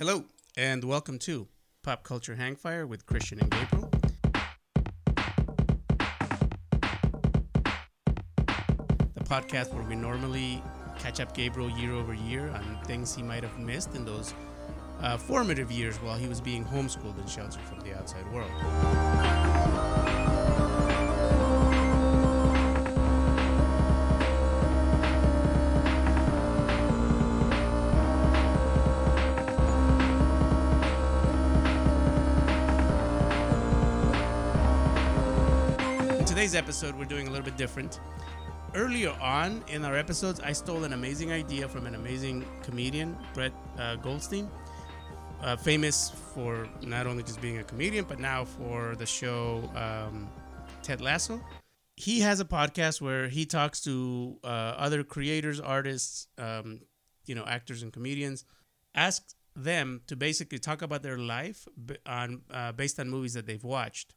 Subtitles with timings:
[0.00, 0.24] Hello,
[0.56, 1.46] and welcome to
[1.82, 3.90] Pop Culture Hangfire with Christian and Gabriel.
[9.14, 10.62] The podcast where we normally
[10.98, 14.32] catch up Gabriel year over year on things he might have missed in those
[15.02, 18.50] uh, formative years while he was being homeschooled and sheltered from the outside world.
[36.40, 38.00] Today's episode, we're doing a little bit different.
[38.74, 43.52] Earlier on in our episodes, I stole an amazing idea from an amazing comedian, Brett
[43.78, 44.48] uh, Goldstein,
[45.42, 50.30] uh, famous for not only just being a comedian, but now for the show um,
[50.82, 51.38] Ted Lasso.
[51.96, 56.80] He has a podcast where he talks to uh, other creators, artists, um,
[57.26, 58.46] you know, actors and comedians,
[58.94, 61.68] asks them to basically talk about their life
[62.06, 64.14] on uh, based on movies that they've watched.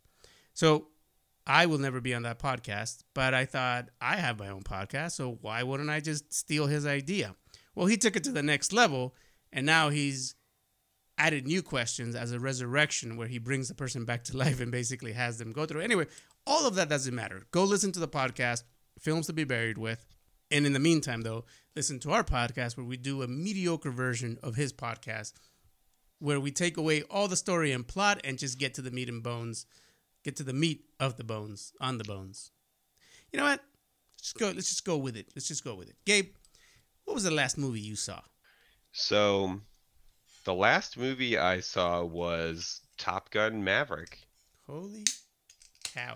[0.54, 0.88] So
[1.46, 5.12] I will never be on that podcast, but I thought I have my own podcast,
[5.12, 7.36] so why wouldn't I just steal his idea?
[7.76, 9.14] Well, he took it to the next level,
[9.52, 10.36] and now he's
[11.18, 14.72] added new questions as a resurrection where he brings the person back to life and
[14.72, 15.82] basically has them go through.
[15.82, 16.08] Anyway,
[16.48, 17.44] all of that doesn't matter.
[17.52, 18.64] Go listen to the podcast,
[19.00, 20.06] Films to Be Buried With.
[20.50, 24.38] And in the meantime, though, listen to our podcast where we do a mediocre version
[24.44, 25.34] of his podcast
[26.20, 29.10] where we take away all the story and plot and just get to the meat
[29.10, 29.66] and bones,
[30.24, 32.52] get to the meat of the bones, on the bones.
[33.32, 33.62] You know what?
[34.20, 34.48] Just go.
[34.48, 35.28] Let's just go with it.
[35.36, 35.96] Let's just go with it.
[36.06, 36.30] Gabe,
[37.06, 38.22] what was the last movie you saw?
[38.92, 39.60] So,
[40.46, 44.20] the last movie I saw was Top Gun Maverick.
[44.68, 45.06] Holy
[45.84, 46.16] cow!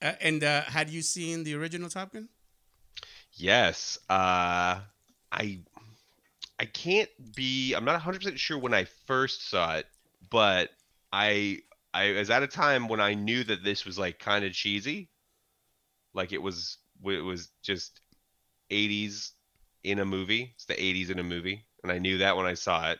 [0.00, 2.28] Uh, and uh, had you seen the original Top Gun?
[3.34, 3.98] Yes.
[4.08, 4.80] Uh,
[5.30, 5.58] I
[6.58, 7.74] I can't be.
[7.74, 9.86] I'm not 100% sure when I first saw it,
[10.30, 10.70] but
[11.12, 11.62] I
[11.94, 15.10] I was at a time when I knew that this was like kind of cheesy.
[16.14, 18.00] Like it was it was just
[18.70, 19.32] 80s
[19.84, 20.52] in a movie.
[20.54, 22.98] It's the 80s in a movie, and I knew that when I saw it.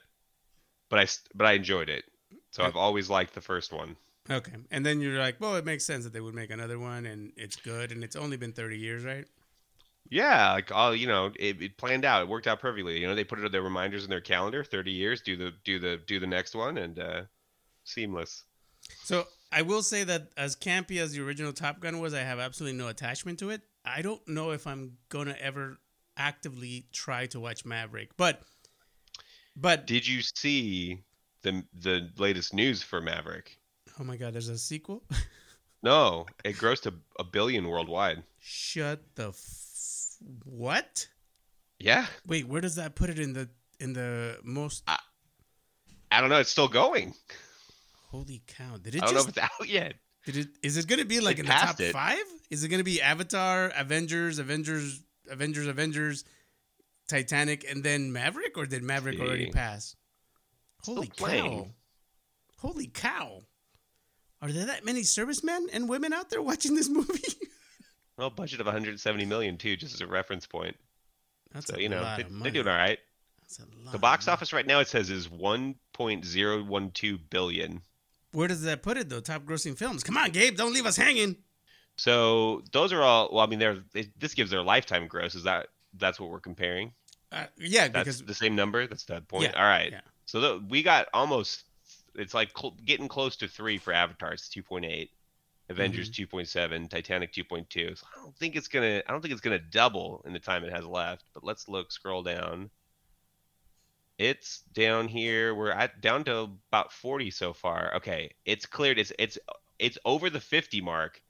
[0.91, 2.05] But I but I enjoyed it.
[2.51, 3.97] So I've always liked the first one.
[4.31, 7.07] Okay, and then you're like, well, it makes sense that they would make another one,
[7.07, 9.27] and it's good, and it's only been 30 years, right?
[10.11, 12.23] Yeah, like all you know, it, it planned out.
[12.23, 13.01] It worked out perfectly.
[13.01, 14.63] You know, they put it on their reminders in their calendar.
[14.63, 17.23] Thirty years, do the do the do the next one, and uh,
[17.85, 18.45] seamless.
[19.05, 22.39] So I will say that as campy as the original Top Gun was, I have
[22.39, 23.63] absolutely no attachment to it.
[23.85, 25.79] I don't know if I'm gonna ever
[26.17, 28.43] actively try to watch Maverick, but
[29.57, 31.03] but Did you see
[31.43, 33.59] the the latest news for Maverick?
[34.01, 35.03] oh my god, there's a sequel.
[35.85, 38.23] No, it grossed a, a billion worldwide.
[38.39, 40.15] Shut the f-
[40.45, 41.09] what?
[41.81, 43.49] Yeah, Wait, where does that put it in the
[43.81, 44.85] in the most?
[44.87, 46.39] I don't know.
[46.39, 47.15] It's still going.
[48.13, 48.77] Holy cow!
[48.77, 49.31] Did it I don't know just?
[49.31, 49.95] if it's out yet.
[50.27, 50.49] Did it?
[50.63, 51.93] Is it gonna be like It in the top it.
[51.93, 52.23] five?
[52.51, 56.25] Is it gonna be Avatar, Avengers, Avengers, Avengers, Avengers,
[57.09, 59.51] Titanic, and then Maverick, or did Maverick already See.
[59.53, 59.97] pass?
[60.83, 61.15] Still Holy cow!
[61.17, 61.75] playing.
[62.59, 63.43] Holy cow!
[64.43, 67.23] Are there that many servicemen and women out there watching this movie?
[68.19, 70.77] Well, budget of 170 million too, just as a reference point.
[71.51, 72.99] That's So a you know lot they, they're doing all right.
[73.41, 77.81] That's a lot The box office right now it says is 1.012 billion.
[78.33, 79.21] Where does that put it though?
[79.21, 80.03] Top grossing films.
[80.03, 81.37] Come on, Gabe, don't leave us hanging.
[81.97, 83.29] So those are all.
[83.33, 85.35] Well, I mean, they're it, this gives their lifetime gross.
[85.35, 86.93] Is that that's what we're comparing?
[87.31, 88.87] Uh, yeah, That's because the same number.
[88.87, 89.45] That's the point.
[89.45, 89.91] Yeah, all right.
[89.93, 90.01] yeah.
[90.27, 91.65] So the, we got almost.
[92.15, 94.33] It's like cl- getting close to three for Avatar.
[94.33, 95.09] It's 2.8.
[95.71, 96.37] Avengers Mm-hmm.
[96.37, 96.91] 2.7.
[96.91, 97.99] Titanic 2.2.
[97.99, 99.03] So I don't think it's gonna.
[99.07, 101.25] I don't think it's gonna double in the time it has left.
[101.35, 101.93] But let's look.
[101.93, 102.71] Scroll down.
[104.23, 105.53] It's down here.
[105.53, 107.93] We're at down to about 40 so far.
[107.97, 109.01] Okay, it's cleared.
[109.01, 109.37] It's it's
[109.81, 111.21] it's over the 50 mark.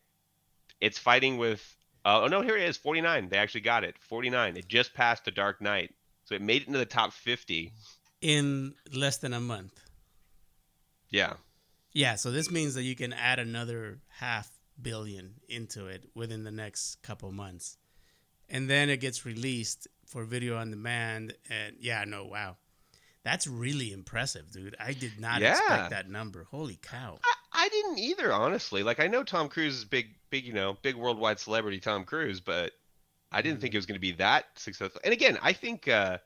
[0.79, 1.75] It's fighting with.
[2.05, 2.77] Uh, oh no, here it is.
[2.77, 3.31] 49.
[3.31, 3.97] They actually got it.
[3.99, 4.59] 49.
[4.59, 5.95] It just passed the Dark Knight,
[6.25, 7.73] so it made it into the top 50.
[8.21, 9.81] in less than a month.
[11.09, 11.35] Yeah.
[11.95, 14.51] Yeah, so this means that you can add another half
[14.81, 17.79] billion into it within the next couple months.
[18.51, 21.35] And then it gets released for video on demand.
[21.49, 22.57] And yeah, no, wow.
[23.25, 24.75] That's really impressive, dude.
[24.81, 25.53] I did not Yeah.
[25.53, 26.45] expect that number.
[26.51, 27.19] Holy cow.
[27.25, 28.83] I, I didn't either, honestly.
[28.83, 32.41] Like I know Tom Cruise is big, big, you know, big worldwide celebrity, Tom Cruise,
[32.41, 32.73] but
[33.31, 35.01] I didn't think it was going to be that successful.
[35.05, 36.19] And again, I think uh,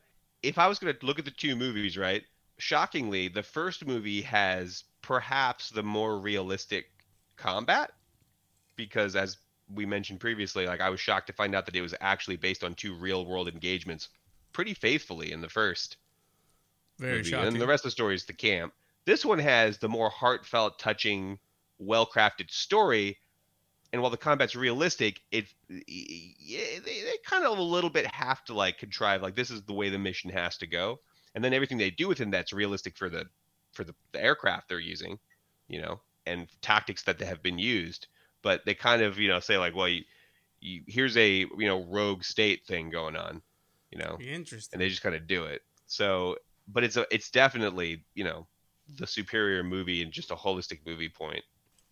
[0.42, 2.24] if I was going to look at the two movies, right?
[2.58, 6.86] Shockingly, the first movie has perhaps the more realistic
[7.36, 7.92] combat
[8.76, 9.36] because, as
[9.72, 12.64] we mentioned previously, like I was shocked to find out that it was actually based
[12.64, 14.08] on two real world engagements
[14.52, 15.96] pretty faithfully in the first.
[16.98, 17.48] Very movie, shocking.
[17.48, 18.72] and the rest of the story is the camp.
[19.04, 21.38] This one has the more heartfelt, touching,
[21.78, 23.18] well-crafted story.
[23.92, 28.44] And while the combat's realistic, it yeah, they, they kind of a little bit have
[28.46, 31.00] to like contrive like this is the way the mission has to go,
[31.34, 33.26] and then everything they do within that's realistic for the
[33.72, 35.18] for the, the aircraft they're using,
[35.68, 38.08] you know, and tactics that they have been used.
[38.42, 40.02] But they kind of you know say like, well, you,
[40.60, 43.40] you, here's a you know rogue state thing going on,
[43.90, 44.74] you know, Interesting.
[44.74, 45.62] and they just kind of do it.
[45.86, 46.36] So,
[46.68, 48.46] but it's a it's definitely you know
[48.98, 51.42] the superior movie and just a holistic movie point.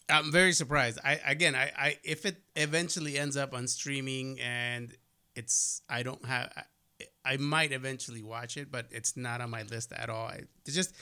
[0.09, 0.99] I'm very surprised.
[1.05, 4.93] I again, I, I if it eventually ends up on streaming and
[5.35, 9.63] it's I don't have I, I might eventually watch it, but it's not on my
[9.63, 10.27] list at all.
[10.27, 10.95] I, it's just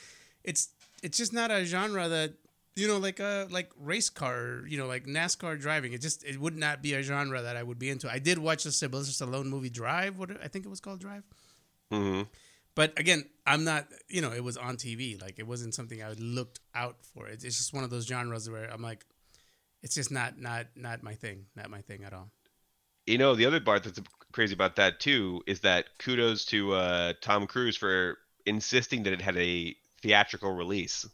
[0.44, 0.68] it's
[1.02, 2.34] it's just not a genre that
[2.76, 5.92] you know like a like race car, you know, like NASCAR driving.
[5.92, 8.10] It just it would not be a genre that I would be into.
[8.10, 11.24] I did watch the Sylvester Stallone movie Drive, what I think it was called Drive.
[11.90, 12.22] hmm
[12.74, 15.20] But again, I'm not, you know, it was on TV.
[15.20, 17.26] Like it wasn't something I looked out for.
[17.26, 19.04] It's, it's just one of those genres where I'm like,
[19.82, 21.46] it's just not, not, not my thing.
[21.54, 22.30] Not my thing at all.
[23.06, 24.00] You know, the other part that's
[24.32, 28.16] crazy about that too is that kudos to uh, Tom Cruise for
[28.46, 31.06] insisting that it had a theatrical release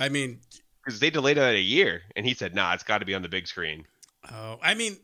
[0.00, 0.40] I mean,
[0.82, 3.22] because they delayed it a year, and he said, "Nah, it's got to be on
[3.22, 3.84] the big screen."
[4.32, 4.96] oh, I mean,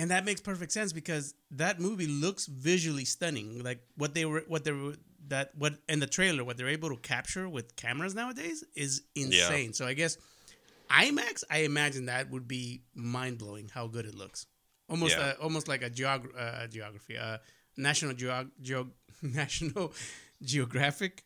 [0.00, 3.62] and that makes perfect sense because that movie looks visually stunning.
[3.62, 4.94] Like what they were, what they were,
[5.28, 9.72] that what in the trailer, what they're able to capture with cameras nowadays is insane.
[9.74, 10.16] So I guess
[10.90, 14.46] IMAX, I imagine that would be mind blowing how good it looks.
[14.88, 15.22] Almost, Yeah.
[15.24, 17.38] uh, almost like a geog- uh, geography, uh,
[17.76, 18.90] national geog- geog-
[19.22, 19.92] national
[20.42, 21.24] geographic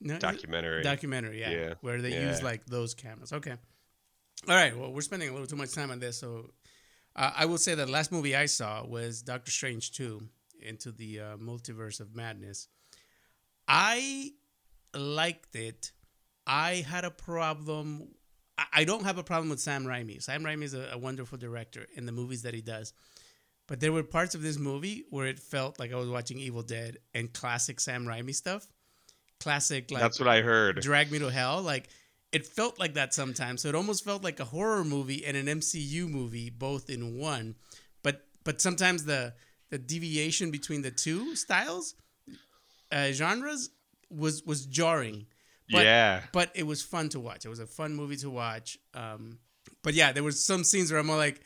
[0.00, 0.82] no, Documentary.
[0.84, 2.28] documentary, yeah, Yeah, where they yeah.
[2.30, 3.32] use like those cameras.
[3.32, 3.50] Okay,
[4.48, 4.76] all right.
[4.78, 6.50] Well, we're spending a little too much time on this, so
[7.18, 10.28] uh, I will say that the last movie I saw was Doctor Strange two,
[10.60, 12.68] into the uh, multiverse of madness.
[13.66, 14.32] I
[14.94, 15.92] liked it.
[16.46, 18.08] I had a problem.
[18.56, 20.22] I- I don't have a problem with Sam Raimi.
[20.22, 22.92] Sam Raimi is a, a wonderful director in the movies that he does.
[23.66, 26.62] But there were parts of this movie where it felt like I was watching Evil
[26.62, 28.66] Dead and classic Sam Raimi stuff.
[29.40, 30.80] Classic, like That's what I heard.
[30.80, 31.60] Drag Me to Hell.
[31.62, 31.88] Like
[32.32, 33.62] it felt like that sometimes.
[33.62, 37.56] So it almost felt like a horror movie and an MCU movie both in one.
[38.02, 39.34] But but sometimes the
[39.70, 41.94] the deviation between the two styles,
[42.92, 43.70] uh, genres
[44.10, 45.26] was was jarring.
[45.70, 46.22] But, yeah.
[46.32, 47.44] But it was fun to watch.
[47.44, 48.78] It was a fun movie to watch.
[48.94, 49.38] Um,
[49.82, 51.42] but yeah, there was some scenes where I'm all like,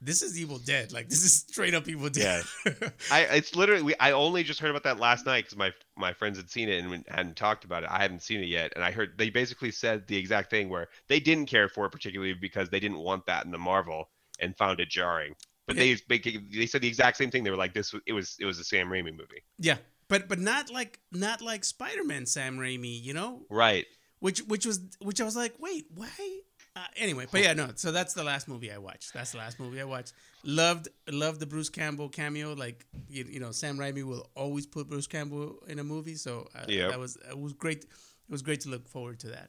[0.00, 0.92] "This is Evil Dead.
[0.92, 2.72] Like this is straight up Evil Dead." Yeah.
[3.10, 6.12] I it's literally we, I only just heard about that last night because my my
[6.12, 7.90] friends had seen it and hadn't talked about it.
[7.90, 10.88] I haven't seen it yet, and I heard they basically said the exact thing where
[11.08, 14.08] they didn't care for it particularly because they didn't want that in the Marvel
[14.38, 15.34] and found it jarring.
[15.66, 17.42] But they they they said the exact same thing.
[17.42, 19.78] They were like, "This it was it was a Sam Raimi movie." yeah,
[20.08, 23.86] but but not like not like Spider-Man Sam Raimi, you know, Right.
[24.20, 26.40] which which was which I was like, wait, why?
[26.76, 27.70] Uh, anyway, but yeah, no.
[27.74, 29.14] So that's the last movie I watched.
[29.14, 30.12] That's the last movie I watched.
[30.44, 32.52] Loved loved the Bruce Campbell cameo.
[32.52, 36.46] Like you, you know, Sam Raimi will always put Bruce Campbell in a movie, so
[36.54, 36.90] uh, Yep.
[36.90, 37.84] that was it was great.
[37.84, 37.88] It
[38.30, 39.48] was great to look forward to that.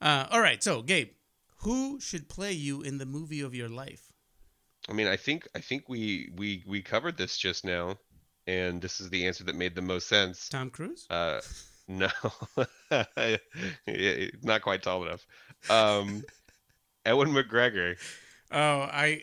[0.00, 1.10] Uh, all right, so Gabe,
[1.58, 4.10] who should play you in the movie of your life?
[4.88, 7.96] I mean, I think I think we we we covered this just now,
[8.48, 10.48] and this is the answer that made the most sense.
[10.48, 11.06] Tom Cruise.
[11.10, 11.40] Uh,
[11.88, 12.08] no,
[14.42, 15.26] not quite tall enough.
[15.68, 16.24] Um,
[17.06, 17.96] Ewan McGregor.
[18.50, 19.22] Oh, I,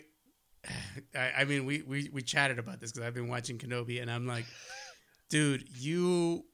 [1.14, 4.10] I, I mean, we, we we chatted about this because I've been watching Kenobi, and
[4.10, 4.44] I'm like,
[5.28, 6.44] dude, you,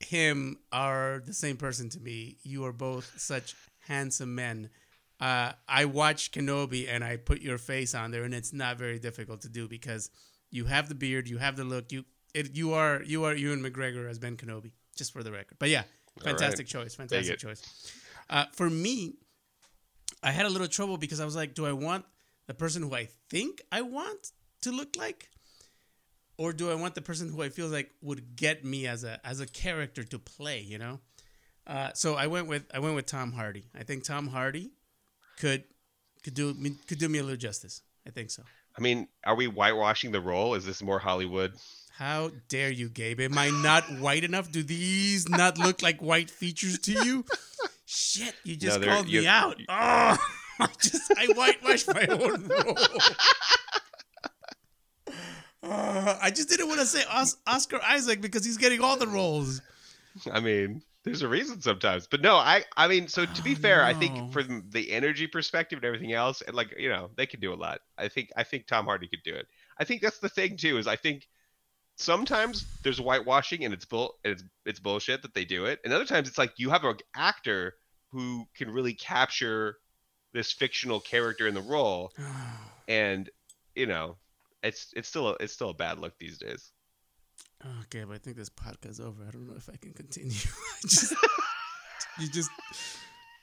[0.00, 2.38] him are the same person to me.
[2.42, 4.70] You are both such handsome men.
[5.20, 8.98] Uh, I watched Kenobi, and I put your face on there, and it's not very
[8.98, 10.10] difficult to do because
[10.50, 13.62] you have the beard, you have the look, you it, you are you are Ewan
[13.62, 15.56] McGregor as Ben Kenobi, just for the record.
[15.58, 15.86] But yeah, All
[16.24, 16.24] right.
[16.24, 17.62] fantastic choice, fantastic choice.
[18.28, 19.14] Uh, for me,
[20.24, 22.06] I had a little trouble because I was like, do I want
[22.46, 25.28] the person who I think I want to look like?
[26.38, 29.24] Or do I want the person who I feel like would get me as a
[29.24, 31.00] as a character to play, you know?
[31.66, 33.66] Uh, so I went with I went with Tom Hardy.
[33.78, 34.72] I think Tom Hardy
[35.38, 35.64] could
[36.24, 36.54] could do
[36.88, 37.82] could do me a little justice.
[38.06, 38.42] I think so.
[38.76, 40.54] I mean, are we whitewashing the role?
[40.54, 41.52] Is this more Hollywood?
[41.96, 43.20] How dare you, Gabe?
[43.20, 44.50] Am I not white enough?
[44.50, 47.24] Do these not look like white features to you?
[47.96, 49.56] Shit, you just they're- called me you- out.
[49.68, 50.16] Oh,
[50.60, 52.76] I just I whitewashed my own role.
[55.62, 59.06] Uh, I just didn't want to say Os- Oscar Isaac because he's getting all the
[59.06, 59.62] roles.
[60.30, 62.06] I mean, there's a reason sometimes.
[62.06, 65.26] But no, I I mean, so to be Oh, fair, I think from the- energy
[65.26, 67.80] perspective and everything else, and like you know, they could do a lot.
[67.96, 69.46] I think I think Tom Hardy could do it.
[69.78, 70.76] I think that's the thing too.
[70.76, 71.26] Is I think
[71.96, 75.94] sometimes there's whitewashing and it's bull and it's it's bullshit that they do it, and
[75.94, 77.72] other times it's like you have an actor
[78.14, 79.78] who can really capture
[80.32, 82.12] this fictional character in the role,
[82.88, 83.28] and
[83.74, 84.16] you know,
[84.62, 86.70] it's it's still a, it's still a bad look these days.
[87.82, 89.24] Okay, but I think this podcast's over.
[89.26, 90.30] I don't know if I can continue.
[90.82, 91.14] just,
[92.20, 92.50] you just,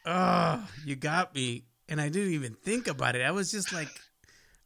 [0.06, 3.24] oh, you got me, and I didn't even think about it.
[3.24, 3.90] I was just like,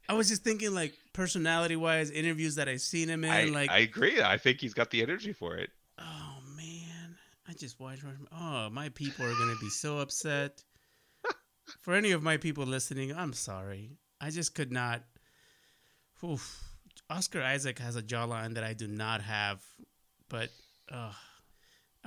[0.07, 3.31] I was just thinking like personality wise, interviews that I've seen him in.
[3.31, 4.21] I, like, I agree.
[4.21, 5.69] I think he's got the energy for it.
[6.00, 6.34] oh
[7.47, 8.03] I just watched.
[8.31, 10.63] Oh, my people are gonna be so upset.
[11.81, 13.97] For any of my people listening, I'm sorry.
[14.19, 15.03] I just could not.
[16.23, 16.63] Oof.
[17.09, 19.63] Oscar Isaac has a jawline that I do not have,
[20.29, 20.49] but
[20.91, 21.11] uh,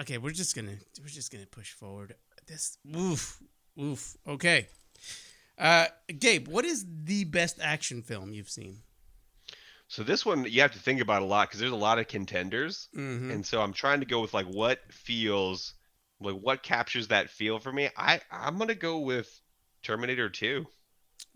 [0.00, 2.14] okay, we're just gonna we're just gonna push forward.
[2.47, 3.40] This oof
[3.80, 4.16] oof.
[4.26, 4.66] Okay,
[5.57, 5.87] uh,
[6.18, 8.78] Gabe, what is the best action film you've seen?
[9.90, 12.09] So this one you have to think about a lot because there's a lot of
[12.09, 13.30] contenders, Mm-hmm.
[13.30, 15.75] and so I'm trying to go with like what feels
[16.21, 17.88] like what captures that feel for me.
[17.97, 19.40] I I'm gonna go with
[19.83, 20.66] Terminator 2.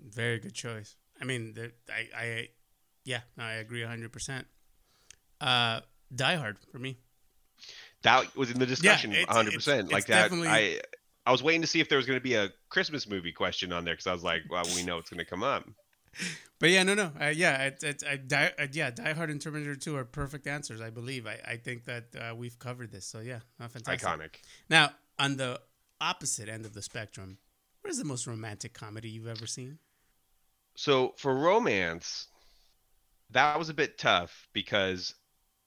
[0.00, 0.96] Very good choice.
[1.20, 1.54] I mean,
[1.88, 2.48] I, I,
[3.04, 4.46] yeah, I agree hundred percent.
[5.40, 5.80] Uh,
[6.14, 6.98] Die Hard for me.
[8.02, 9.48] That was in the discussion, it's- 100.
[9.48, 10.80] it's- percent Like that, definitely- I
[11.24, 13.72] I was waiting to see if there was going to be a Christmas movie question
[13.72, 15.64] on there because I was like, well, we know it's going to come up.
[16.58, 19.40] But yeah, no, no, uh, yeah, it, it, I, die, uh, yeah, Die Hard and
[19.40, 20.80] Terminator Two are perfect answers.
[20.80, 21.26] I believe.
[21.26, 23.04] I, I think that uh, we've covered this.
[23.04, 24.08] So yeah, uh, fantastic.
[24.08, 24.34] Iconic.
[24.70, 25.60] Now, on the
[26.00, 27.38] opposite end of the spectrum,
[27.80, 29.78] what is the most romantic comedy you've ever seen?
[30.76, 32.28] So for romance,
[33.30, 35.14] that was a bit tough because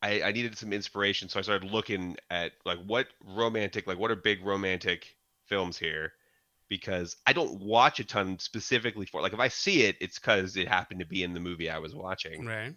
[0.01, 1.29] I, I needed some inspiration.
[1.29, 6.13] So I started looking at like what romantic, like what are big romantic films here?
[6.67, 10.57] Because I don't watch a ton specifically for like if I see it, it's because
[10.57, 12.45] it happened to be in the movie I was watching.
[12.45, 12.75] Right.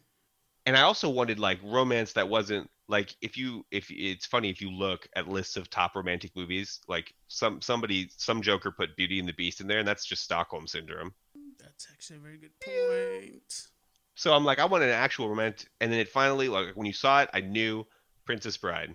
[0.66, 4.61] And I also wanted like romance that wasn't like if you if it's funny if
[4.61, 9.18] you look at lists of top romantic movies, like some somebody some joker put Beauty
[9.18, 11.12] and the Beast in there, and that's just Stockholm syndrome.
[11.59, 13.68] That's actually a very good point.
[14.14, 16.92] So I'm like, I want an actual romantic, and then it finally, like when you
[16.92, 17.87] saw it, I knew
[18.25, 18.95] Princess Bride.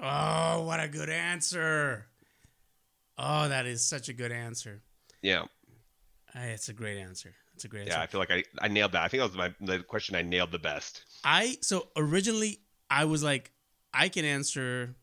[0.00, 2.06] Oh, what a good answer!
[3.18, 4.82] Oh, that is such a good answer.
[5.20, 5.44] Yeah,
[6.34, 7.34] it's a great answer.
[7.54, 9.02] It's a great yeah, I feel like I, I nailed that.
[9.02, 11.02] I think that was my the question I nailed the best.
[11.22, 13.52] I so originally I was like,
[13.92, 14.96] I can answer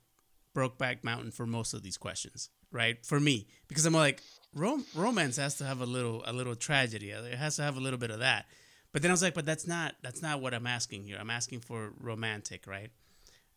[0.55, 3.05] Brokeback Mountain for most of these questions, right?
[3.05, 4.21] For me, because I'm like,
[4.53, 7.11] rom- romance has to have a little a little tragedy.
[7.11, 8.47] It has to have a little bit of that.
[8.91, 11.17] But then I was like, but that's not that's not what I'm asking here.
[11.19, 12.89] I'm asking for romantic, right?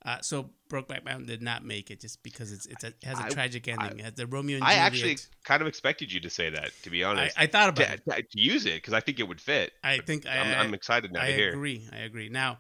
[0.05, 3.21] Uh, so Brokeback Mountain did not make it just because it's, it's a, it has
[3.21, 4.01] a I- tragic ending.
[4.01, 4.87] it has the Romeo and I Juliet.
[4.87, 7.39] actually kind of expected you to say that, to be honest.
[7.39, 8.03] I thought about to, it.
[8.11, 9.73] to- to use it because I think it would fit.
[9.85, 11.47] I think I, I'm, I, I'm excited now I to hear.
[11.49, 11.89] I agree.
[11.93, 12.29] I agree.
[12.29, 12.59] Now,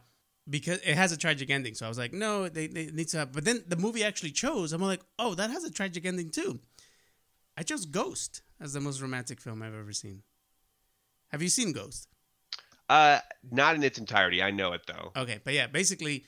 [0.49, 3.18] because it has a tragic ending, so I was like, no, they, they need to
[3.18, 3.32] have.
[3.32, 4.72] But then the movie actually chose.
[4.72, 6.61] I'm like, oh, that has a tragic ending too.
[7.56, 10.22] I chose Ghost as the most romantic film I've ever seen.
[11.28, 12.08] Have you seen Ghost?
[12.88, 13.18] Uh,
[13.50, 14.42] not in its entirety.
[14.42, 15.12] I know it though.
[15.16, 16.25] Okay, but yeah, basically,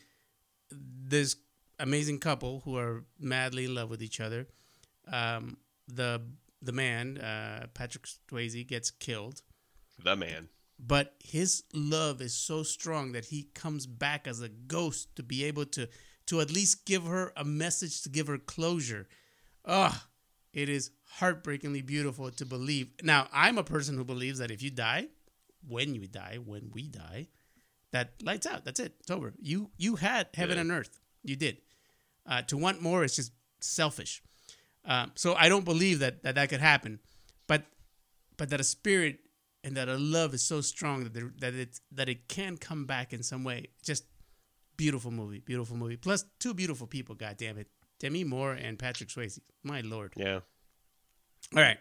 [1.08, 1.36] this
[1.78, 4.46] amazing couple who are madly in love with each other.
[5.12, 6.22] Um, the
[6.62, 9.42] the man, uh, Patrick Swayze, gets killed.
[10.02, 10.48] The man.
[10.78, 15.44] but his love is so strong that he comes back as a ghost to be
[15.44, 15.88] able to
[16.26, 19.06] to at least give her a message to give her closure
[19.64, 20.06] ah
[20.52, 24.70] it is heartbreakingly beautiful to believe now i'm a person who believes that if you
[24.70, 25.06] die
[25.68, 27.28] when you die when we die
[27.94, 30.62] that lights out that's it it's over you you had heaven Yeah.
[30.62, 31.56] and earth you did
[32.30, 34.22] uh, to want more is just selfish
[34.84, 36.98] um, so i don't believe that, that that could happen
[37.46, 37.62] but
[38.36, 39.18] but that a spirit
[39.64, 42.84] and that a love is so strong that there, that it that it can come
[42.84, 43.68] back in some way.
[43.82, 44.04] Just
[44.76, 45.96] beautiful movie, beautiful movie.
[45.96, 47.14] Plus two beautiful people.
[47.14, 49.38] God damn it, Demi Moore and Patrick Swayze.
[49.62, 50.12] My lord.
[50.16, 50.40] Yeah.
[51.56, 51.78] All right.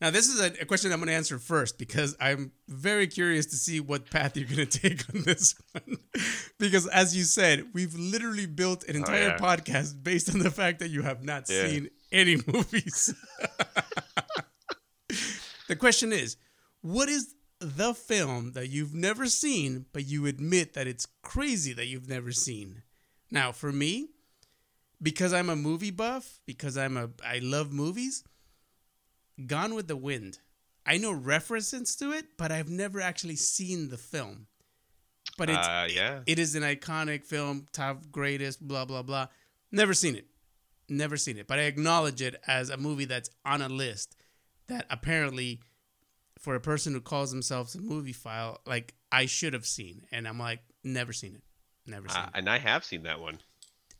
[0.00, 3.46] Now this is a, a question I'm going to answer first because I'm very curious
[3.46, 5.98] to see what path you're going to take on this one.
[6.58, 9.38] because as you said, we've literally built an oh, entire yeah.
[9.38, 11.66] podcast based on the fact that you have not Yeah.
[11.68, 13.14] seen any movies.
[15.68, 16.36] the question is,
[16.80, 21.86] what is the film that you've never seen but you admit that it's crazy that
[21.86, 22.82] you've never seen?
[23.30, 24.08] Now, for me,
[25.02, 28.24] because I'm a movie buff, because I'm a I love movies,
[29.46, 30.38] Gone with the Wind.
[30.86, 34.46] I know references to it, but I've never actually seen the film.
[35.36, 36.22] But it's Uh, yeah.
[36.26, 39.28] it is an iconic film, top greatest, blah blah blah.
[39.70, 40.26] Never seen it.
[40.88, 41.46] Never seen it.
[41.46, 44.16] But I acknowledge it as a movie that's on a list
[44.66, 45.60] that apparently
[46.38, 50.06] for a person who calls themselves a movie file, like I should have seen.
[50.10, 51.42] And I'm like, never seen it.
[51.86, 52.18] Never seen.
[52.18, 52.30] Uh, it.
[52.38, 53.38] and I have seen that one.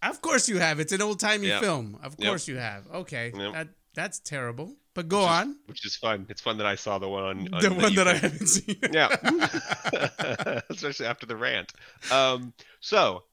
[0.02, 0.80] Of course you have.
[0.80, 1.60] It's an old timey Yep.
[1.62, 1.98] film.
[2.02, 2.28] Of Yep.
[2.28, 2.86] course you have.
[2.88, 3.52] Okay, Yep.
[3.52, 4.74] that that's terrible.
[4.94, 5.56] But go Which is- on.
[5.66, 6.26] Which is fun.
[6.28, 7.48] It's fun that I saw the one.
[7.52, 8.76] on- The one that I haven't seen.
[8.92, 10.60] Yeah.
[10.70, 11.72] Especially after the rant.
[12.10, 13.24] Um, so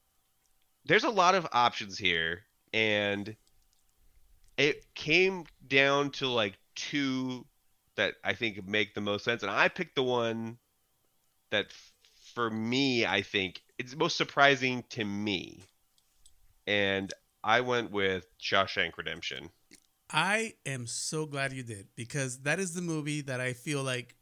[0.86, 3.34] there's a lot of options here, and
[4.56, 7.44] it came down to like two
[7.96, 9.42] that I think make the most sense.
[9.42, 10.58] And I picked the one
[11.50, 11.92] that f-
[12.34, 15.64] for me, I think it's most surprising to me.
[16.66, 17.12] And
[17.42, 19.50] I went with Shawshank Redemption.
[20.10, 24.14] I am so glad you did because that is the movie that I feel like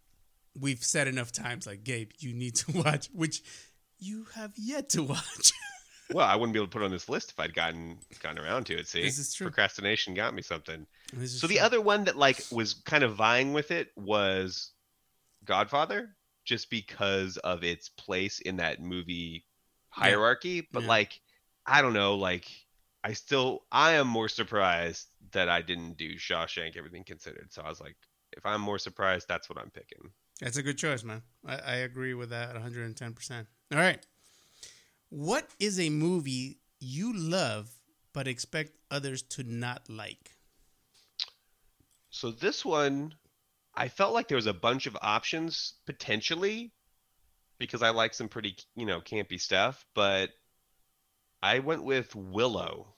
[0.58, 1.66] we've said enough times.
[1.66, 3.42] Like Gabe, you need to watch, which
[3.98, 5.52] you have yet to watch.
[6.12, 8.66] Well, I wouldn't be able to put on this list if I'd gotten gotten around
[8.66, 8.86] to it.
[8.86, 9.48] See, This is true.
[9.48, 10.86] procrastination got me something.
[11.26, 14.70] So the other one that like was kind of vying with it was
[15.44, 16.14] Godfather,
[16.44, 19.46] just because of its place in that movie
[19.88, 20.68] hierarchy.
[20.72, 20.90] But Yeah.
[20.90, 21.20] like,
[21.66, 22.46] I don't know, like
[23.06, 27.52] I still I am more surprised that I didn't do Shawshank Everything Considered.
[27.52, 27.94] So I was like,
[28.32, 30.10] if I'm more surprised, that's what I'm picking.
[30.40, 31.22] That's a good choice, man.
[31.46, 33.46] I, I agree with that 110%.
[33.72, 34.04] All right.
[35.08, 37.70] What is a movie you love
[38.12, 40.32] but expect others to not like?
[42.10, 43.14] So this one,
[43.72, 46.72] I felt like there was a bunch of options potentially
[47.58, 50.30] because I like some pretty, you know, campy stuff, but
[51.40, 52.95] I went with Willow.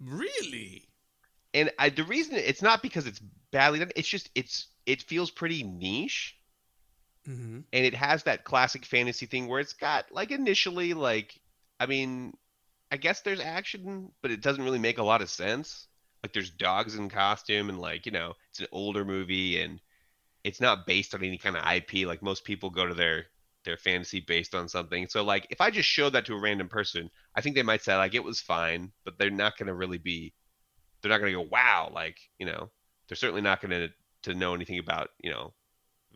[0.00, 0.88] Really?
[1.54, 3.20] And I, the reason it's not because it's
[3.52, 6.36] badly done, it's just it's it feels pretty niche
[7.28, 7.60] Mm-hmm.
[7.72, 11.40] and it has that classic fantasy thing where it's got like initially like
[11.78, 12.36] I mean,
[12.92, 15.86] I guess there's action, but it doesn't really make a lot of sense.
[16.22, 19.80] Like there's dogs in costume and like, you know, it's an older movie and
[20.44, 23.26] it's not based on any kind of IP like most people go to their
[23.64, 25.06] their fantasy based on something.
[25.08, 27.82] So like if I just showed that to a random person, I think they might
[27.82, 30.32] say like it was fine, but they're not going to really be
[31.02, 32.70] they're not going to go wow, like, you know,
[33.08, 33.88] they're certainly not going to
[34.22, 35.52] to know anything about, you know,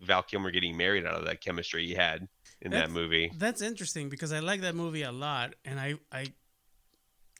[0.02, 2.28] Val Kilmer getting married out of that chemistry he had
[2.60, 3.32] in That's- that movie.
[3.38, 6.26] That's interesting because I like that movie a lot, and I, I,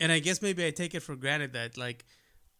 [0.01, 2.05] and I guess maybe I take it for granted that like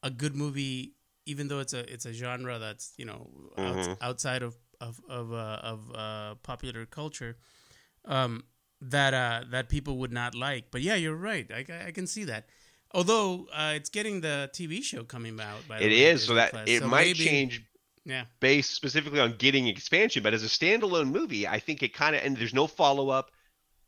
[0.03, 0.95] a good movie,
[1.27, 3.97] even though it's a it's a genre that's you know outs- Mhm.
[4.03, 7.37] outside of of of uh, of uh, popular culture,
[8.05, 8.45] um,
[8.81, 10.71] that uh, that people would not like.
[10.71, 11.51] But yeah, you're right.
[11.53, 12.47] I, I- can see that.
[12.93, 15.67] Although uh, it's getting the TV show coming out.
[15.69, 16.69] By the It is so that Plus.
[16.69, 17.63] it So might maybe- change
[18.05, 18.25] Yeah.
[18.41, 22.23] based specifically on getting expansion, but as a standalone movie, I think it kind of
[22.25, 23.31] and there's no follow up.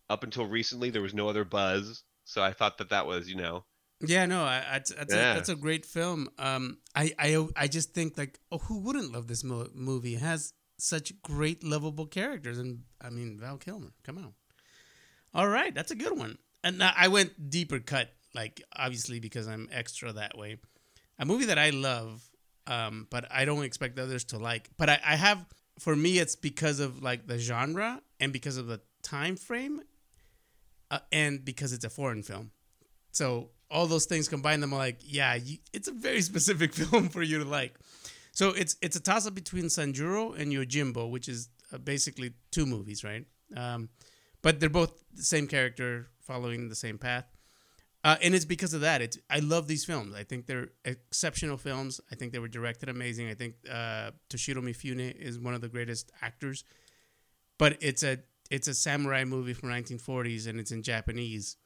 [0.08, 3.34] Up until recently, there was no other buzz, so I thought that that was you
[3.36, 3.64] know
[4.00, 6.28] Yeah, no, I, I, that's, a, that's a great film.
[6.38, 10.14] Um, I, I, I just think like, oh, who wouldn't love this mo- movie?
[10.14, 13.92] It has such great, lovable characters, and I mean Val Kilmer.
[14.04, 14.34] Come on.
[15.34, 16.38] All right, that's a good one.
[16.64, 20.56] And I went deeper cut, like obviously because I'm extra that way.
[21.18, 22.28] A movie that I love,
[22.66, 24.70] um, but I don't expect others to like.
[24.76, 25.46] But I, I have,
[25.78, 29.82] for me, it's because of like the genre and because of the time frame,
[30.90, 32.50] uh, and because it's a foreign film.
[33.12, 37.22] So all those things combined, I'm like, yeah, you, it's a very specific film for
[37.22, 37.78] you to like.
[38.36, 42.66] So it's it's a toss up between Sanjuro and Yojimbo, which is uh, basically two
[42.66, 43.24] movies, right?
[43.56, 43.88] Um,
[44.42, 47.24] but they're both the same character following the same path.
[48.04, 49.00] Uh, and it's because of that.
[49.00, 50.14] It's I love these films.
[50.14, 51.98] I think they're exceptional films.
[52.12, 53.30] I think they were directed amazing.
[53.30, 56.62] I think uh, Toshiro Mifune is one of the greatest actors.
[57.56, 58.18] But it's a
[58.50, 61.56] it's a samurai movie from 1940s and it's in Japanese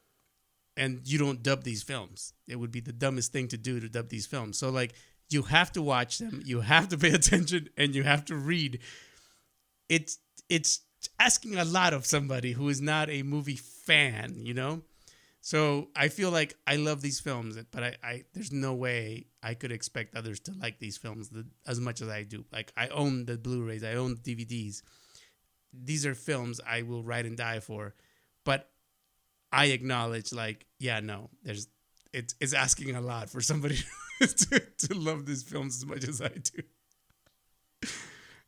[0.77, 2.33] and you don't dub these films.
[2.47, 4.57] It would be the dumbest thing to do to dub these films.
[4.57, 4.93] So like
[5.31, 8.79] you have to watch them, you have to pay attention, and you have to read.
[9.89, 10.81] It's it's
[11.19, 14.81] asking a lot of somebody who is not a movie fan, you know.
[15.43, 19.55] So I feel like I love these films, but I, I there's no way I
[19.55, 22.45] could expect others to like these films the, as much as I do.
[22.51, 24.83] Like I own the Blu-rays, I own the DVDs.
[25.73, 27.95] These are films I will ride and die for,
[28.45, 28.69] but
[29.51, 31.67] I acknowledge like yeah no there's
[32.13, 33.79] it's it's asking a lot for somebody
[34.27, 36.61] to, to love these films as much as I do.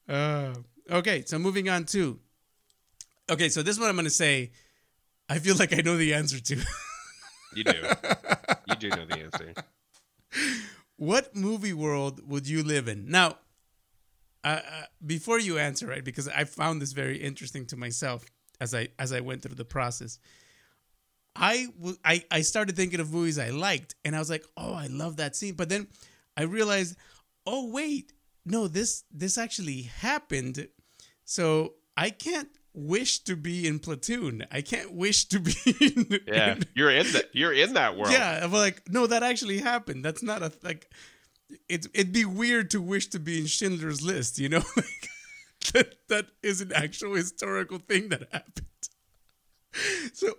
[0.07, 0.53] Uh,
[0.91, 2.19] okay, so moving on to
[3.29, 4.51] okay, so this one I'm gonna say
[5.29, 6.55] I feel like I know the answer to.
[7.55, 7.71] you do
[8.67, 9.53] you do know the answer.
[10.97, 13.37] what movie world would you live in now?
[14.43, 16.03] Uh, uh, before you answer, right?
[16.03, 18.25] Because I found this very interesting to myself
[18.59, 20.19] as I as I went through the process.
[21.35, 24.73] I, w- I I started thinking of movies I liked, and I was like, oh,
[24.73, 25.55] I love that scene.
[25.55, 25.87] But then
[26.37, 26.95] I realized,
[27.47, 28.13] oh wait,
[28.45, 30.67] no this this actually happened,
[31.25, 34.45] so I can't wish to be in Platoon.
[34.51, 35.53] I can't wish to be.
[35.81, 37.25] In, Yeah, in- you're in that.
[37.33, 38.11] You're in that world.
[38.11, 38.39] yeah.
[38.43, 40.03] I'm like, no, that actually happened.
[40.05, 40.89] That's not a like.
[41.69, 44.39] It it'd be weird to wish to be in Schindler's List.
[44.39, 45.09] You know, like
[45.73, 48.67] that that is an actual historical thing that happened.
[50.13, 50.33] So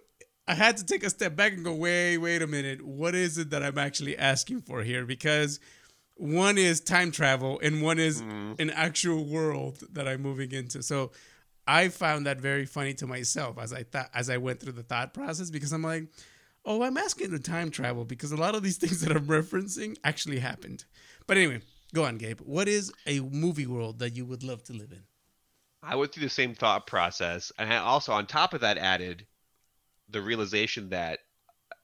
[0.46, 2.82] I had to take a step back and go, wait, wait a minute.
[2.84, 5.06] What is it that I'm actually asking for here?
[5.06, 5.58] Because
[6.16, 8.60] one is time travel and one is Mhm.
[8.60, 10.82] an actual world that I'm moving into.
[10.82, 11.12] So
[11.66, 14.82] I found that very funny to myself as I thought as I went through the
[14.82, 16.08] thought process because I'm like,
[16.66, 19.96] oh, I'm asking to time travel because a lot of these things that I'm referencing
[20.04, 20.84] actually happened.
[21.26, 21.62] But anyway,
[21.94, 22.40] go on, Gabe.
[22.42, 25.04] What is a movie world that you would love to live in?
[25.82, 29.26] I went through the same thought process, and I also on top of that added
[30.14, 31.18] the realization that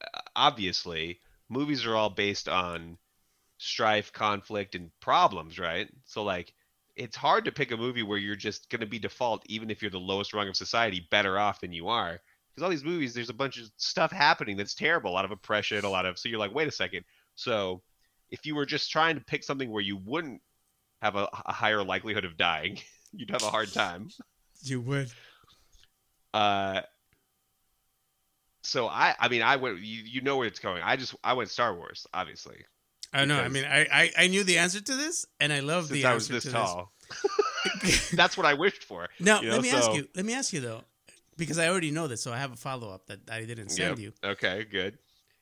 [0.02, 2.96] uh, obviously movies are all based on
[3.58, 5.88] strife, conflict, and problems, right?
[6.06, 6.54] So like
[6.96, 9.82] it's hard to pick a movie where you're just going to be default, even if
[9.82, 12.20] you're the lowest rung of society, better off than you are.
[12.50, 15.30] Because all these movies, there's a bunch of stuff happening that's terrible, a lot of
[15.30, 16.18] oppression, a lot of.
[16.18, 17.04] So you're like, wait a second.
[17.34, 17.82] So
[18.30, 20.40] if you were just trying to pick something where you wouldn't
[21.02, 22.78] have a, a higher likelihood of dying,
[23.12, 24.08] you'd have a hard time.
[24.62, 25.10] You would.
[26.34, 26.82] Uh,
[28.62, 29.78] so I, I mean, I went.
[29.78, 30.82] You, you know where it's going.
[30.82, 32.64] I just, I went Star Wars, obviously.
[33.12, 33.40] I know.
[33.40, 36.14] I mean, I, I I knew the answer to this, and I love the I
[36.14, 36.92] was answer this to tall,
[37.82, 38.10] this.
[38.12, 39.08] that's what I wished for.
[39.20, 40.08] now, you know, let me ask you.
[40.14, 40.82] Let me ask you though,
[41.36, 43.98] because I already know this, so I have a follow up that I didn't send
[43.98, 43.98] Yep.
[43.98, 44.12] you.
[44.30, 44.98] Okay, good.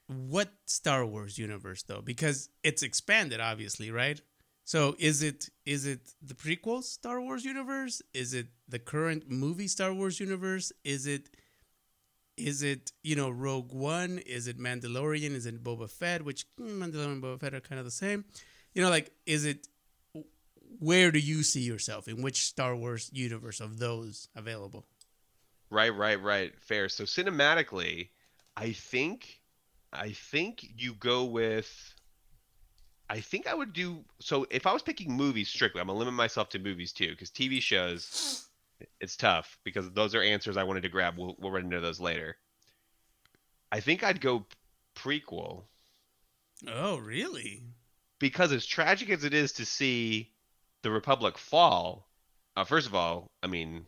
[0.07, 2.01] What Star Wars universe though?
[2.01, 4.19] Because it's expanded, obviously, right?
[4.65, 8.01] So is it is it the prequel Star Wars universe?
[8.15, 10.73] Is it the current movie Star Wars universe?
[10.85, 11.29] Is it
[12.39, 14.19] is it you know Rogue One?
[14.19, 15.35] Is it Mandalorian?
[15.35, 16.25] Is it Boba Fett?
[16.25, 18.25] Which mm, Mandalorian and Boba Fett are kind of the same.
[18.75, 19.69] You know, like is it?
[20.81, 24.87] Where do you see yourself in which Star Wars universe of those available?
[25.71, 26.53] Right, right, right.
[26.61, 26.89] Fair.
[26.89, 28.09] So cinematically,
[28.57, 29.41] I think,
[29.93, 31.95] I think you go with.
[33.11, 35.81] I think I would do so if I was picking movies strictly.
[35.81, 38.48] I'm gonna limit myself to movies too, because TV shows,
[39.01, 41.17] it's tough because those are answers I wanted to grab.
[41.19, 42.37] We'll we'll run into those later.
[43.73, 44.47] I think I'd go
[44.97, 45.65] prequel
[46.67, 47.63] Oh, really?
[48.19, 50.33] because as tragic as it is to see
[50.83, 52.09] the Republic fall,
[52.57, 53.87] uh, first of all, I mean,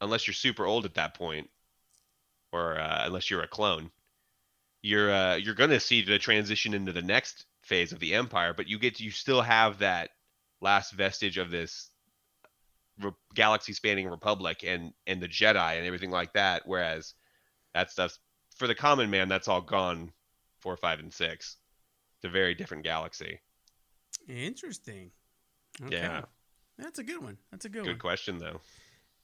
[0.00, 1.50] unless you're super old at that point,
[2.52, 3.90] or uh, unless you're a clone,
[4.82, 8.54] you're uh, you're gonna see the transition into the next phase of the Empire.
[8.54, 10.10] But you get to, you still have that
[10.60, 11.90] last vestige of this
[13.00, 16.62] re- galaxy-spanning Republic and and the Jedi and everything like that.
[16.66, 17.14] Whereas
[17.74, 18.18] that stuff's
[18.56, 20.12] for the common man, that's all gone.
[20.60, 21.56] Four, five, and six.
[22.16, 23.40] It's a very different galaxy.
[24.28, 25.10] Interesting.
[25.84, 25.96] Okay.
[25.96, 26.22] Yeah.
[26.78, 27.38] That's a good one.
[27.50, 27.98] That's a good, Good one.
[27.98, 28.60] question though.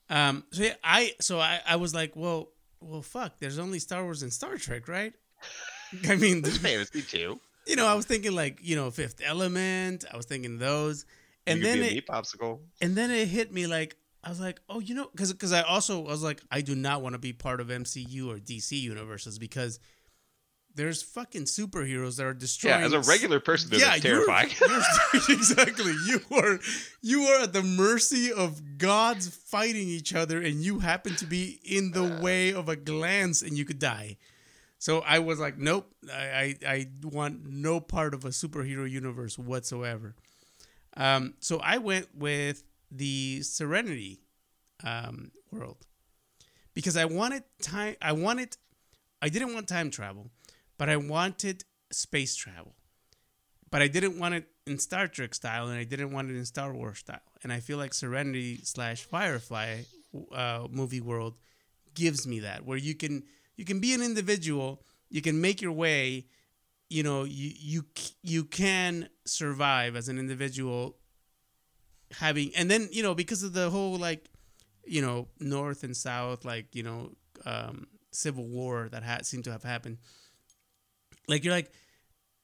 [0.09, 0.43] Um.
[0.51, 3.39] So yeah, I so I I was like, well, well, fuck.
[3.39, 5.13] There's only Star Wars and Star Trek, right?
[6.09, 7.39] I mean, There's fantasy too.
[7.67, 10.05] you know, I was thinking like you know Fifth Element.
[10.11, 11.05] I was thinking those,
[11.47, 12.59] and you then be a it, popsicle.
[12.81, 15.61] and then it hit me like I was like, oh, you know, because because I
[15.63, 19.37] also was like, I do not want to be part of MCU or DC universes
[19.37, 19.79] because
[20.75, 22.79] there's fucking superheroes that are destroying.
[22.79, 24.49] Yeah, as a regular person, though, that's you're- terrifying.
[24.59, 25.93] you're- exactly.
[26.07, 26.59] You are
[27.01, 31.59] you are at the mercy of gods fighting each other, and you happen to be
[31.63, 32.21] in the Uh.
[32.21, 34.17] way of a glance, and you could die.
[34.79, 35.91] So I was like, nope.
[36.11, 40.15] I I, I want no part of a superhero universe whatsoever.
[40.95, 44.21] Um, so I went with the Serenity
[44.83, 45.85] um, world
[46.73, 47.95] because I wanted time.
[48.01, 48.57] I wanted.
[49.21, 50.29] I didn't want time travel,
[50.77, 52.75] but I wanted space travel.
[53.71, 56.45] But I didn't want it in Star Trek style, and I didn't want it in
[56.45, 57.21] Star Wars style.
[57.41, 59.83] And I feel like Serenity slash Firefly
[60.31, 61.35] uh, movie world
[61.95, 63.23] gives me that, where you can
[63.55, 66.25] you can be an individual, you can make your way,
[66.89, 67.85] you know, you you
[68.21, 70.97] you can survive as an individual,
[72.19, 74.29] having and then you know because of the whole like,
[74.85, 77.11] you know, North and South, like you know,
[77.45, 79.97] um, civil war that had seemed to have happened.
[81.27, 81.71] Like you're like,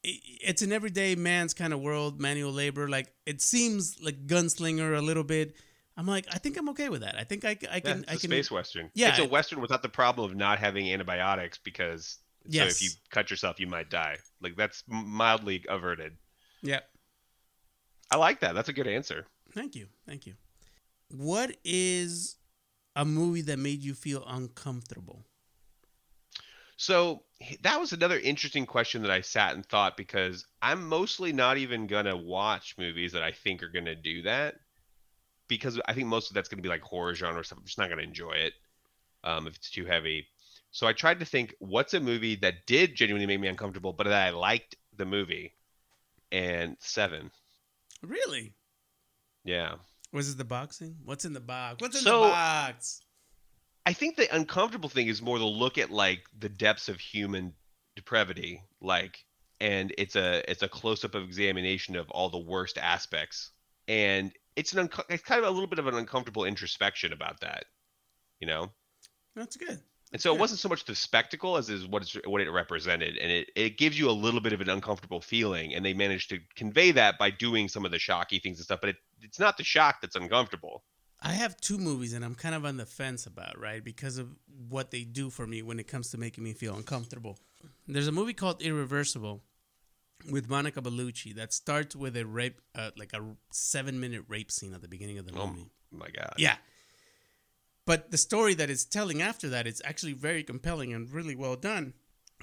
[0.04, 2.88] it's an everyday man's kind of world, manual labor.
[2.88, 5.56] Like it seems like gunslinger a little bit.
[5.98, 7.16] I'm like, I think I'm okay with that.
[7.18, 8.30] I think I, I Yeah, can, it's I can.
[8.32, 8.90] space western.
[8.96, 12.18] Yeah, it's a western without the problem of not having antibiotics because
[12.50, 14.18] so if you cut yourself, you might die.
[14.42, 16.18] Like that's mildly averted.
[16.62, 16.80] Yeah.
[18.12, 18.56] I like that.
[18.56, 19.26] That's a good answer.
[19.54, 19.88] Thank you.
[20.08, 20.36] Thank you.
[21.10, 22.38] What is
[22.96, 25.26] a movie that made you feel uncomfortable?
[26.78, 27.24] So
[27.62, 31.88] that was another interesting question that I sat and thought because I'm mostly not even
[31.88, 34.56] gonna watch movies that I think are gonna do that
[35.48, 37.60] because I think most of that's gonna be like horror genre stuff.
[37.60, 38.54] I'm just not gonna enjoy it.
[39.24, 40.26] um, if it's too heavy.
[40.72, 44.06] So I tried to think, what's a movie that did genuinely make me uncomfortable, but
[44.06, 45.56] that I liked the movie?
[46.32, 47.32] And Seven.
[48.04, 48.54] Really?
[49.44, 49.76] Yeah.
[50.14, 50.98] Was it the boxing?
[51.04, 51.82] What's in the box?
[51.82, 53.02] What's in So- the box?
[53.86, 57.54] I think the uncomfortable thing is more the look at like the depths of human
[57.96, 59.26] depravity, like,
[59.60, 63.52] and it's a it's a close up of examination of all the worst aspects,
[63.88, 67.40] and it's an unco- it's kind of a little bit of an uncomfortable introspection about
[67.40, 67.66] that,
[68.40, 68.72] you know.
[69.36, 69.82] That's good.
[70.12, 73.18] And so it wasn't so much the spectacle as is what it's, what it represented,
[73.18, 76.30] and it, it gives you a little bit of an uncomfortable feeling, and they managed
[76.30, 78.80] to convey that by doing some of the shocky things and stuff.
[78.82, 80.84] But it, it's not the shock that's uncomfortable.
[81.22, 83.84] I have two movies and I'm kind of on the fence about, right?
[83.84, 84.30] Because of
[84.70, 87.38] what they do for me when it comes to making me feel uncomfortable.
[87.88, 89.42] There's a movie called Irreversible
[90.32, 94.74] with Monica Bellucci that starts with a rape, uh, like a seven minute rape scene
[94.74, 95.66] at the beginning of the movie.
[95.66, 96.36] Oh my god.
[96.38, 96.56] Yeah.
[97.90, 101.56] But the story that it's telling after that is actually very compelling and really well
[101.56, 101.96] done.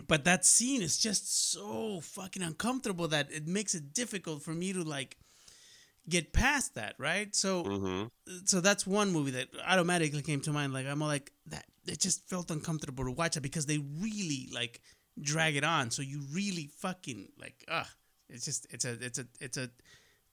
[0.09, 4.73] But that scene is just so fucking uncomfortable that it makes it difficult for me
[4.73, 5.17] to like
[6.09, 7.33] get past that, right?
[7.33, 8.07] So hmm
[8.45, 10.73] so that's one movie that automatically came to mind.
[10.73, 11.67] Like I'm all like that.
[11.87, 14.81] It just felt uncomfortable to watch it because they really like
[15.21, 15.93] drag it on.
[15.93, 17.89] So you really fucking like, ah,
[18.29, 19.71] it's just it's a it's a it's a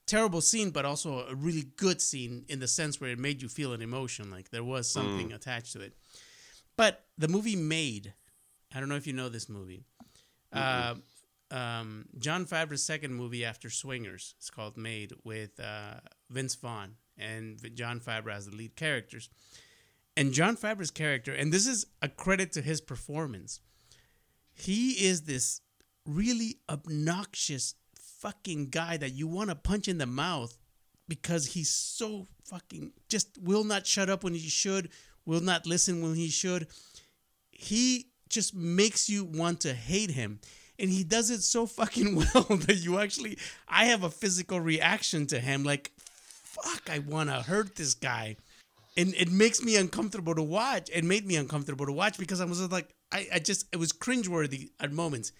[0.06, 3.50] terrible scene, but also a really good scene in the sense where it made you
[3.50, 4.30] feel an emotion.
[4.30, 5.94] Like there was something attached to it.
[6.76, 8.13] But the movie Made,
[8.74, 9.84] I don't know if you know this movie.
[10.52, 10.96] Uh,
[11.52, 14.36] um, Jon Favreau's second movie after Swingers.
[14.38, 19.30] It's called Made with uh, Vince Vaughn and Jon Favreau as the lead characters.
[20.18, 23.62] And Jon Favreau's character, and this is a credit to his performance.
[24.54, 25.62] He is this
[26.06, 27.76] really obnoxious
[28.23, 30.57] fucking guy that you want to punch in the mouth
[31.09, 34.89] because he's so fucking just will not shut up when he should,
[35.25, 36.67] will not listen when he should.
[37.51, 40.39] He just makes you want to hate him.
[40.79, 45.27] And he does it so fucking well that you actually, I have a physical reaction
[45.27, 45.65] to him.
[45.65, 48.38] Like, fuck, I want to hurt this guy.
[48.95, 50.89] And it makes me uncomfortable to watch.
[50.93, 53.91] It made me uncomfortable to watch because I was like, I, I just, it was
[53.91, 55.33] cringeworthy at moments.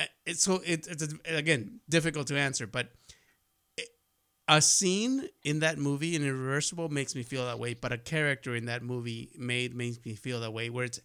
[0.00, 2.88] Uh, it, so it, it's again difficult to answer, but
[3.76, 3.88] it-
[4.48, 8.56] a scene in that movie in Irreversible makes me feel that way, but a character
[8.56, 10.70] in that movie made makes me feel that way.
[10.70, 11.00] Where it's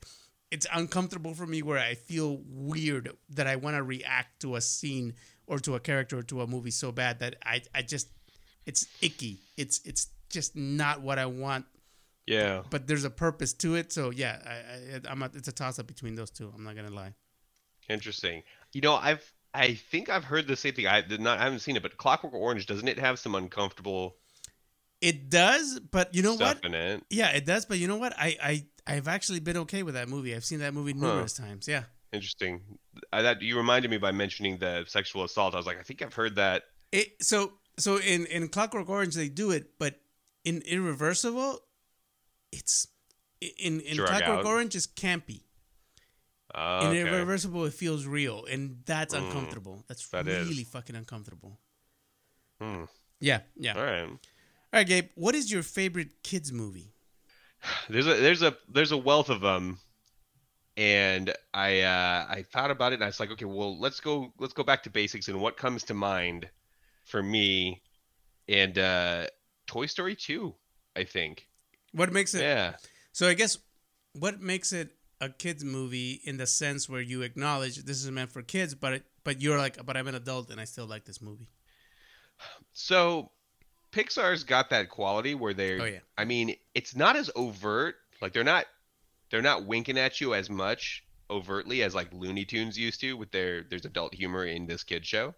[0.51, 4.62] it's uncomfortable for me, where I feel weird that I want to react to a
[4.62, 5.13] scene
[5.47, 8.08] or to a character or to a movie so bad that I I just
[8.65, 9.39] it's icky.
[9.58, 11.65] It's it's just not what I want.
[12.25, 12.63] Yeah.
[12.69, 14.51] But there's a purpose to it, so yeah, I,
[15.10, 16.51] I I'm a, it's a toss up between those two.
[16.55, 17.13] I'm not gonna lie.
[17.89, 18.41] Interesting.
[18.75, 20.85] You know, I've I think I've heard the same thing.
[20.85, 24.17] I did not I haven't seen it, but Clockwork Orange doesn't it have some uncomfortable
[24.99, 26.59] It does, but you know what?
[26.61, 27.03] it?
[27.09, 27.65] Yeah, it does.
[27.65, 28.11] But you know what?
[28.17, 30.35] I I I've actually been okay with that movie.
[30.35, 31.07] I've seen that movie Huh.
[31.07, 31.69] numerous times.
[31.69, 31.83] Yeah.
[32.11, 32.61] Interesting.
[33.13, 35.53] I, that you reminded me by mentioning the sexual assault.
[35.53, 36.63] I was like, I think I've heard that.
[36.91, 40.01] It so so in in Clockwork Orange they do it, but
[40.43, 41.59] in Irreversible,
[42.51, 42.88] it's
[43.41, 44.45] in in Drug Clockwork out.
[44.45, 45.43] Orange is campy.
[46.56, 47.00] Uh, In okay.
[47.02, 49.84] Irreversible, it feels real, and that's Mm, uncomfortable.
[49.88, 50.48] That's that is.
[50.48, 51.60] really fucking uncomfortable.
[52.62, 52.86] Hmm.
[53.20, 53.74] Yeah, yeah.
[53.76, 54.04] All right.
[54.08, 54.20] All
[54.74, 55.10] right, Gabe.
[55.15, 56.94] What is your favorite kids movie?
[57.89, 59.80] There's a there's a there's a wealth of them,
[60.78, 64.34] and I uh, I thought about it and I was like, okay, well let's go
[64.39, 66.50] let's go back to basics and what comes to mind
[67.06, 67.82] for me,
[68.48, 69.28] and uh,
[69.68, 70.54] Toy Story 2,
[70.96, 71.48] I think.
[71.94, 72.41] What makes it?
[72.41, 72.76] Yeah.
[73.13, 73.58] So I guess
[74.13, 74.91] what makes it
[75.25, 78.93] a kids movie in the sense where you acknowledge this is meant for kids, but
[78.93, 81.49] it, but you're like, but I'm an adult and I still like this movie.
[82.73, 83.31] So
[83.91, 87.95] Pixar's got that quality where they're Oh yeah, I mean, it's not as overt.
[88.21, 88.65] Like they're not
[89.29, 93.31] they're not winking at you as much overtly as like Looney Tunes used to with
[93.31, 95.33] their there's adult humor in this kid show.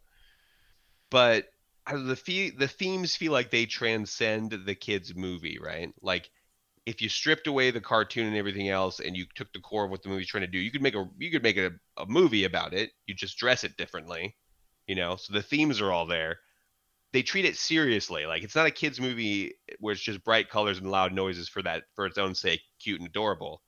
[1.10, 1.50] But
[1.88, 5.94] the the themes feel like they transcend the kids movie, right?
[6.02, 6.30] Like
[6.88, 9.92] if you stripped away the cartoon and everything else and you took the core of
[9.92, 12.06] what the movie's trying to do, you could make a you could make a, a
[12.08, 12.92] movie about it.
[13.06, 14.38] You just dress it differently,
[14.88, 15.18] you know.
[15.18, 16.40] So the themes are all there.
[17.12, 18.26] They treat it seriously.
[18.26, 21.62] Like it's not a kids movie where it's just bright colors and loud noises for
[21.64, 23.64] that for its own sake, cute and adorable.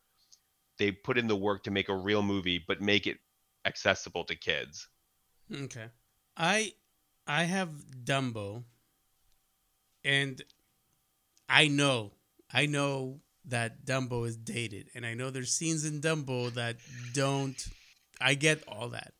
[0.77, 3.17] They put in the work to make a real movie, but make it
[3.65, 4.87] accessible to kids.
[5.53, 5.87] okay.
[6.37, 6.73] I
[7.27, 7.69] I have
[8.05, 8.63] Dumbo,
[10.05, 10.41] and
[11.49, 12.13] I know
[12.53, 16.77] I know that Dumbo is dated, and I know there's scenes in Dumbo that
[17.13, 17.55] don't.
[18.21, 19.13] I get all that.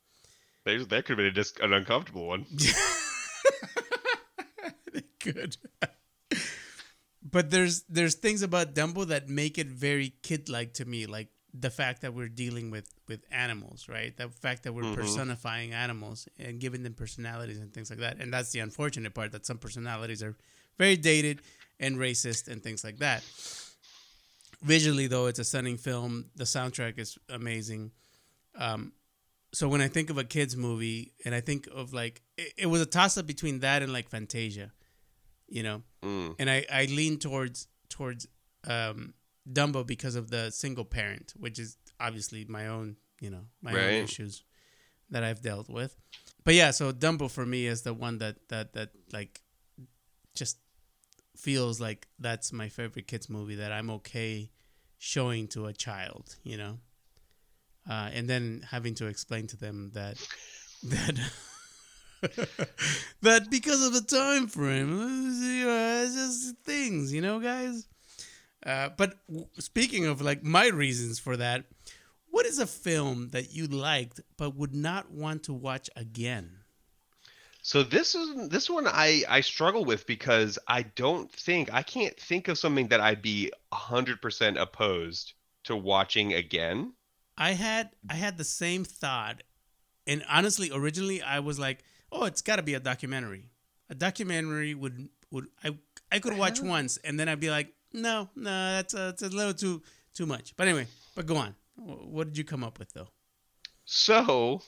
[0.66, 2.46] There's, that could have been a dis- an uncomfortable one.
[4.94, 5.58] they could.
[7.24, 11.30] but there's there's things about Dumbo that make it very kid like to me, like
[11.54, 14.16] the fact that we're dealing with with animals, right?
[14.16, 14.96] The fact that we're Mhm.
[14.96, 18.18] personifying animals and giving them personalities and things like that.
[18.20, 20.36] And that's the unfortunate part that some personalities are
[20.78, 21.42] very dated
[21.80, 23.24] and racist and things like that.
[24.62, 26.26] Visually, though, it's a stunning film.
[26.36, 27.92] The soundtrack is amazing.
[28.56, 28.92] Um,
[29.54, 32.66] so when I think of a kids movie, and I think of like it, it
[32.66, 34.72] was a toss up between that and like Fantasia,
[35.48, 36.36] you know, Mm.
[36.40, 38.28] and I I lean towards towards
[38.68, 39.14] um,
[39.52, 44.04] Dumbo because of the single parent, which is obviously my own you know my own
[44.04, 44.44] issues
[45.10, 45.96] that I've dealt with.
[46.44, 49.42] But yeah, so Dumbo for me is the one that that that like
[50.36, 50.58] just
[51.40, 54.52] feels like that's my favorite kids movie that I'm okay
[54.98, 56.80] showing to a child, you know.
[57.90, 60.18] Uh, and then having to explain to them that
[60.84, 61.20] that
[63.22, 64.90] that because of the time frame,
[65.66, 67.88] know, it's just things, you know, guys.
[68.66, 71.64] Uh, but w- speaking of like my reasons for that,
[72.30, 76.59] what is a film that you liked but would not want to watch again?
[77.70, 82.20] So this is this one I I struggle with because I don't think I can't
[82.20, 85.34] think of something that I'd be 100% opposed
[85.66, 86.96] to watching again.
[87.38, 89.44] I had I had the same thought,
[90.08, 93.52] and honestly, originally I was like, "Oh, it's got to be a documentary.
[93.90, 95.78] A documentary would would I
[96.12, 96.70] I could watch Uh-huh.
[96.70, 99.82] once, and then I'd be like, no, no, that's a, that's a little too
[100.14, 101.56] too much." But anyway, but go on.
[101.76, 103.10] What did you come up with though?
[103.86, 104.62] So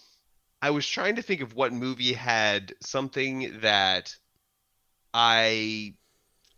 [0.61, 4.15] I was trying to think of what movie had something that
[5.13, 5.95] I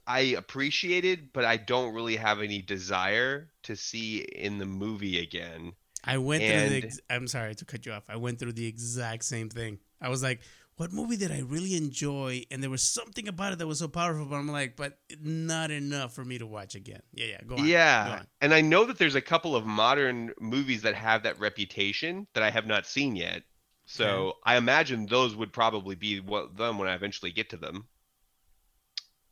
[0.07, 5.75] I appreciated, but I don't really have any desire to see in the movie again.
[6.03, 6.77] I went through the.
[6.77, 8.03] Ex- I'm sorry to cut you off.
[8.09, 9.79] I went through the exact same thing.
[10.01, 10.41] I was like,
[10.75, 13.87] "What movie did I really enjoy?" And there was something about it that was so
[13.87, 14.25] powerful.
[14.25, 17.41] But I'm like, "But not enough for me to watch again." Yeah, yeah.
[17.45, 17.61] Go on.
[17.61, 18.27] Go Yeah, on.
[18.41, 22.43] and I know that there's a couple of modern movies that have that reputation that
[22.43, 23.43] I have not seen yet.
[23.85, 27.87] So I imagine those would probably be what them when I eventually get to them,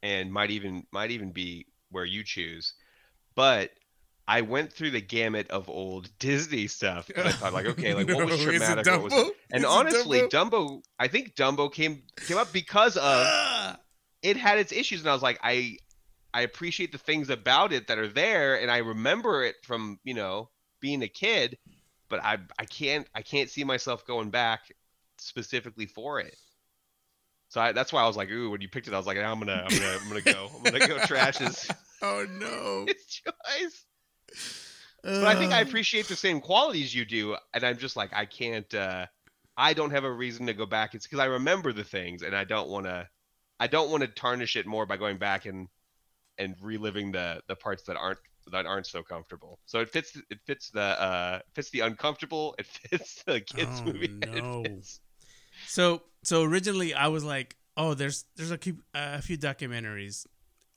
[0.03, 2.73] and might even might even be where you choose.
[3.35, 3.71] But
[4.27, 7.09] I went through the gamut of old Disney stuff.
[7.15, 8.85] And I thought like, okay, like what was No, traumatic?
[8.85, 9.13] What was
[9.51, 10.51] and Is honestly, Dumbo?
[10.51, 13.77] Dumbo, I think Dumbo came came up because of Ah!
[14.21, 15.75] it had its issues and i was like i
[16.33, 20.13] i appreciate the things about it that are there and i remember it from you
[20.13, 21.57] know being a kid
[22.11, 24.73] but i i can't i can't see myself going back
[25.19, 26.37] specifically for it.
[27.49, 29.17] So I, that's why i was like ooh when you picked it i was like
[29.17, 32.91] i'm gonna i'm gonna i'm gonna go i'm gonna go trash his, Oh no.
[32.93, 33.85] his choice.
[35.19, 38.11] But i think i Uh, appreciate the same qualities you do and i'm just like
[38.13, 39.05] i can't uh
[39.57, 40.95] i don't have a reason to go back.
[40.95, 43.07] It's because i remember the things and i don't want to
[43.59, 45.67] i don't want to tarnish it more by going back and
[46.37, 48.19] and reliving the the parts that aren't
[48.51, 52.65] that aren't so comfortable so it fits it fits the uh fits the uncomfortable it
[52.65, 54.63] fits the kids Oh, movie no.
[54.65, 54.99] fits-
[55.67, 60.25] So so originally I was like, oh, there's there's a, few- a few documentaries.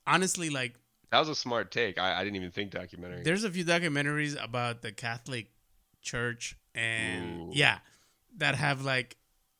[0.07, 0.75] Honestly, like
[1.11, 4.35] that was a smart take i, I didn't even think documentary there's a few documentaries
[4.43, 5.47] about the Catholic
[6.01, 7.51] Church and Ooh.
[7.53, 7.79] yeah,
[8.37, 9.17] that have like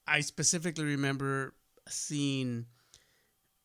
[0.07, 1.53] I specifically remember
[1.87, 2.65] a scene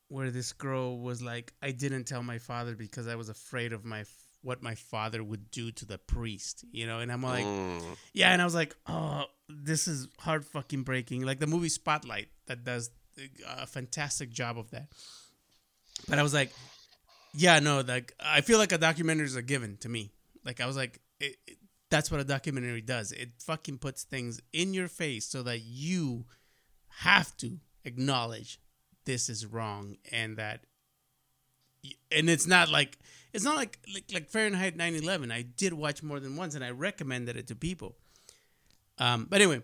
[0.08, 3.84] where this girl was like, I didn't tell my father because I was afraid of
[3.84, 4.04] my
[4.42, 7.82] what my father would do to the priest, you know, and I'm like, Mm.
[8.14, 11.22] yeah, and I was like, oh, this is heart fucking breaking.
[11.26, 12.90] Like the movie Spotlight that does
[13.46, 14.88] a fantastic job of that.
[16.08, 16.52] But I was like,
[17.34, 20.12] yeah, no, like I feel like a documentary is a given to me.
[20.44, 21.56] Like I was like, it, it-
[21.90, 23.10] that's what a documentary does.
[23.10, 26.24] It fucking puts things in your face so that you
[27.00, 28.60] have to acknowledge
[29.06, 30.66] this is wrong and that
[32.10, 32.98] and it's not like
[33.32, 35.32] it's not like like, like Fahrenheit 9/11.
[35.32, 37.96] I did watch more than once and I recommended it to people.
[38.98, 39.62] Um, but anyway,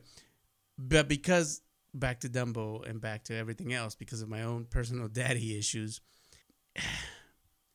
[0.78, 1.60] but because
[1.92, 6.00] back to Dumbo and back to everything else because of my own personal daddy issues.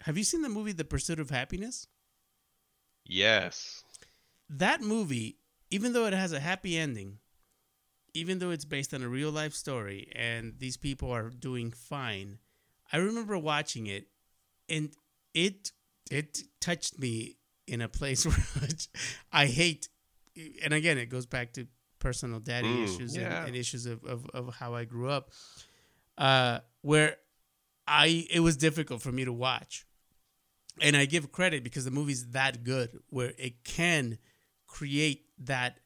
[0.01, 1.87] Have you seen the movie The Pursuit of Happiness?
[3.05, 3.83] yes
[4.49, 5.37] That movie,
[5.69, 7.19] even though it has a happy ending,
[8.13, 12.39] even though it's based on a real life story and these people are doing fine,
[12.91, 14.07] I remember watching it
[14.71, 14.89] and
[15.33, 15.71] it
[16.09, 18.67] it touched me in a place where
[19.31, 19.89] I hate
[20.63, 21.67] and again it goes back to
[21.99, 23.39] personal daddy Mm, issues yeah.
[23.39, 25.31] and, and issues of, of, of how I grew up.
[26.17, 27.17] Uh where
[27.87, 29.85] I it was difficult for me to watch.
[30.79, 34.17] And I give credit because the movie's that good where it can
[34.67, 35.79] create that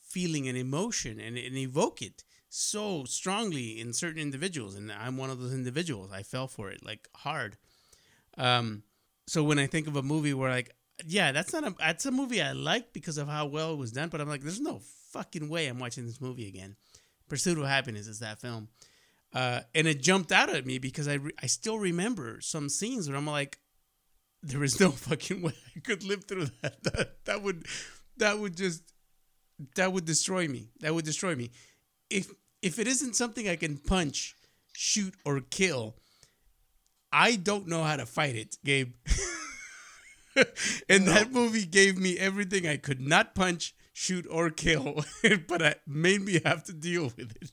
[0.00, 5.28] feeling and emotion and, and evoke it so strongly in certain individuals and i'm one
[5.28, 7.56] of those individuals i fell for it like hard
[8.36, 8.82] Um,
[9.26, 10.74] so when I think of a movie where like,
[11.06, 13.92] yeah, that's not a that's a movie I like because of how well it was
[13.92, 14.80] done, but I'm like, there's no
[15.12, 16.76] fucking way I'm watching this movie again.
[17.28, 18.68] Pursuit of Happiness is that film,
[19.32, 23.08] uh, and it jumped out at me because I re- I still remember some scenes
[23.08, 23.58] where I'm like,
[24.42, 26.76] there is no fucking way I could live through that.
[26.82, 27.66] That that would
[28.18, 28.82] that would just
[29.76, 30.68] that would destroy me.
[30.80, 31.50] That would destroy me.
[32.10, 32.30] If
[32.62, 34.36] if it isn't something I can punch,
[34.74, 35.96] shoot, or kill,
[37.16, 38.92] I don't know how to fight it, Gabe.
[40.88, 45.04] and that movie gave me everything I could not punch, shoot, or kill,
[45.46, 47.52] but it made me have to deal with it.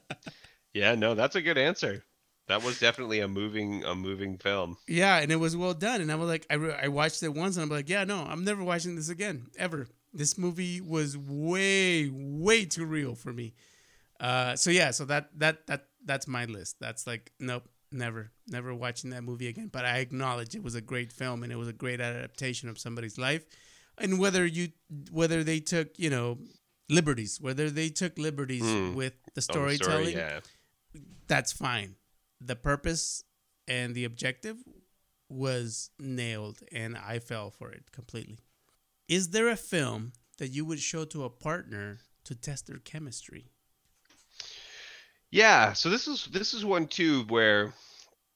[0.74, 2.04] Yeah, no, that's a good answer.
[2.48, 4.76] That was definitely a moving a moving film.
[4.86, 6.02] Yeah, and it was well done.
[6.02, 8.18] And I was like, I, re- I watched it once, and I'm like, yeah, no,
[8.18, 9.86] I'm never watching this again, ever.
[10.12, 13.54] This movie was way, way too real for me.
[14.20, 16.76] Uh, so yeah, so that that that that's my list.
[16.78, 19.68] That's like, nope, never, never watching that movie again.
[19.72, 22.78] But I acknowledge it was a great film, and it was a great adaptation of
[22.78, 23.44] somebody's life.
[23.98, 24.68] And whether you
[25.10, 26.38] whether they took you know
[26.88, 28.94] liberties, whether they took liberties Mm.
[28.94, 30.40] with the Oh, story, storytelling, yeah.
[31.26, 31.96] that's fine.
[32.40, 33.24] The purpose
[33.66, 34.58] and the objective
[35.28, 38.38] was nailed, and I fell for it completely.
[39.08, 43.50] Is there a film that you would show to a partner to test their chemistry?
[45.30, 47.74] Yeah, so this is this is one too where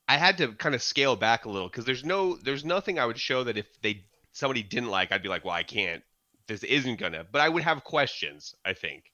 [0.08, 3.06] I had to kind of scale back a little because there's no there's nothing I
[3.06, 6.02] would show that if they somebody didn't like I'd be like, well, I can't.
[6.46, 7.24] This isn't gonna.
[7.30, 8.54] But I would have questions.
[8.64, 9.04] I think,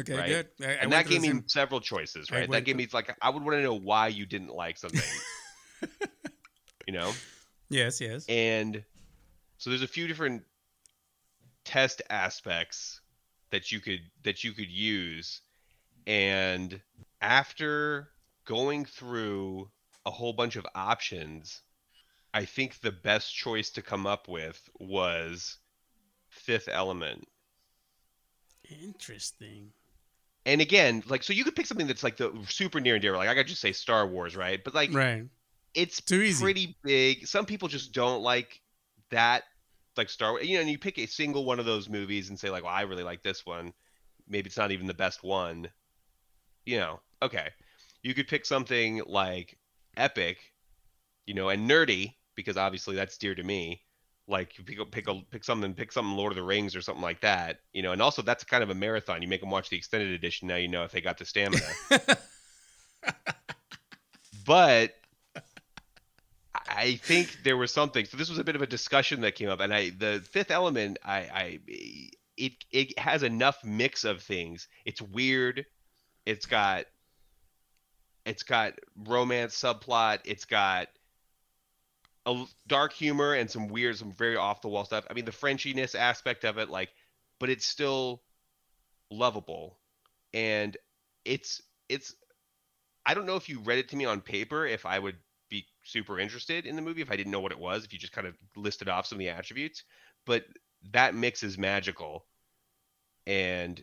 [0.00, 0.28] Okay, Right.
[0.28, 0.48] good.
[0.60, 2.50] I, I and went that gave me several choices, right?
[2.50, 5.00] That gave me like I would want to know why you didn't like something,
[6.86, 7.12] you know.
[7.68, 8.26] Yes, yes.
[8.28, 8.84] And
[9.58, 10.42] so there's a few different
[11.64, 13.00] test aspects
[13.50, 15.40] that you could that you could use
[16.06, 16.82] and
[17.20, 18.12] after
[18.44, 19.70] going through
[20.04, 21.62] a whole bunch of options
[22.34, 25.58] I think the best choice to come up with was
[26.30, 27.28] Fifth Element.
[28.68, 29.72] Interesting.
[30.44, 33.16] And again, like so you could pick something that's like the super near and dear
[33.16, 34.62] like I could just say Star Wars, right?
[34.62, 35.28] But like Right.
[35.74, 36.52] it's Too easy.
[36.52, 37.26] pretty big.
[37.26, 38.60] Some people just don't like
[39.10, 39.44] that,
[39.96, 40.46] like Star Wars.
[40.48, 42.74] You know, and you pick a single one of those movies and say like, "Well,
[42.74, 43.74] I really like this one."
[44.28, 45.68] Maybe it's not even the best one.
[46.66, 47.48] You know, okay.
[48.02, 49.56] You could pick something like
[49.96, 50.38] epic,
[51.26, 53.82] you know, and nerdy because obviously that's dear to me.
[54.28, 56.80] Like you pick a, pick a, pick something pick something Lord of the Rings or
[56.80, 59.22] something like that, you know, and also that's kind of a marathon.
[59.22, 60.48] You make them watch the extended edition.
[60.48, 61.62] Now you know if they got the stamina.
[64.44, 64.94] but
[66.68, 68.04] I think there was something.
[68.04, 70.50] So this was a bit of a discussion that came up, and I the Fifth
[70.50, 71.60] Element, I, I
[72.36, 74.68] it it has enough mix of things.
[74.84, 75.64] It's weird.
[76.26, 76.86] It's got
[78.26, 80.18] it's got romance subplot.
[80.24, 80.88] It's got
[82.26, 85.06] a dark humor and some weird, some very off the wall stuff.
[85.08, 86.90] I mean, the Frenchiness aspect of it, like,
[87.38, 88.22] but it's still
[89.10, 89.78] lovable,
[90.34, 90.76] and
[91.24, 92.14] it's it's.
[93.06, 95.14] I don't know if you read it to me on paper, if I would
[95.48, 98.00] be super interested in the movie if I didn't know what it was, if you
[98.00, 99.84] just kind of listed off some of the attributes.
[100.26, 100.44] But
[100.90, 102.24] that mix is magical.
[103.28, 103.80] And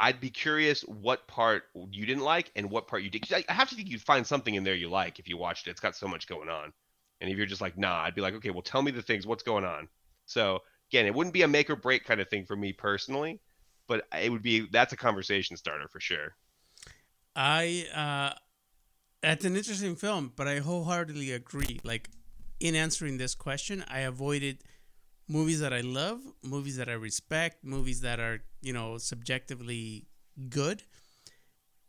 [0.00, 3.24] I'd be curious what part you didn't like and what part you did.
[3.48, 5.70] I have to think you'd find something in there you like if you watched it.
[5.70, 6.72] It's got so much going on.
[7.20, 9.26] And if you're just like, nah, I'd be like, okay, well, tell me the things.
[9.26, 9.88] What's going on?
[10.26, 13.40] So again, it wouldn't be a make or break kind of thing for me personally,
[13.86, 16.34] but it would be that's a conversation starter for sure.
[17.36, 18.38] I uh
[19.22, 21.80] that's an interesting film, but I wholeheartedly agree.
[21.84, 22.10] Like
[22.58, 24.58] in answering this question, I avoided
[25.32, 30.06] movies that I love, movies that I respect, movies that are, you know, subjectively
[30.48, 30.82] good.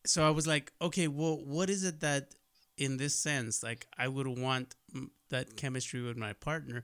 [0.05, 2.35] So I was like, okay, well, what is it that
[2.77, 6.83] in this sense, like I would want mm, that chemistry with my partner?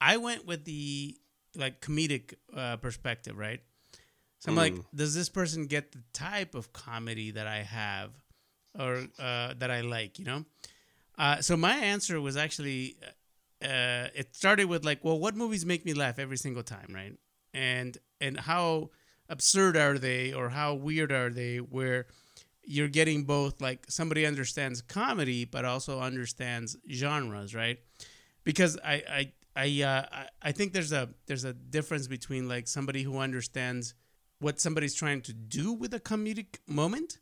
[0.00, 1.16] I went with the
[1.54, 3.60] like comedic uh, perspective, right?
[4.40, 4.84] So I'm like, Mm.
[4.94, 8.10] does this person get the type of comedy that I have
[8.78, 10.44] or uh, that I like, you know?
[11.18, 12.96] Uh, so my answer was actually,
[13.62, 17.14] uh, it started with like, well, what movies make me laugh every single time, right?
[17.54, 18.90] And and how
[19.28, 22.06] absurd are they or how weird are they where
[22.64, 27.78] you're getting both like somebody understands comedy but also understands genres, right?
[28.44, 32.68] Because I I I uh, I- I think there's a there's a difference between like
[32.68, 33.94] somebody who understands
[34.38, 37.18] what somebody's trying to do with a comedic moment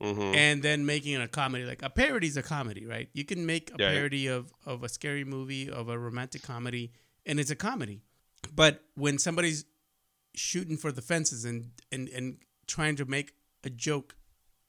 [0.00, 1.64] hmm and then making it a comedy.
[1.64, 3.08] Like a parody is a comedy, right?
[3.12, 3.90] You can make a Yeah.
[3.92, 6.92] parody of, of a scary movie, of a romantic comedy,
[7.26, 8.02] and it's a comedy.
[8.54, 9.64] But when somebody's
[10.34, 14.16] shooting for the fences and, and, and trying to make a joke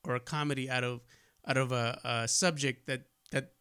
[0.03, 1.01] or a comedy out of
[1.47, 3.01] out of a, a subject that
[3.31, 3.51] that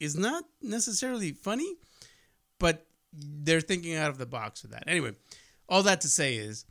[0.00, 1.74] is not necessarily funny,
[2.58, 4.84] but they're thinking out of the box with that.
[4.86, 5.12] Anyway,
[5.68, 6.64] all that to say is,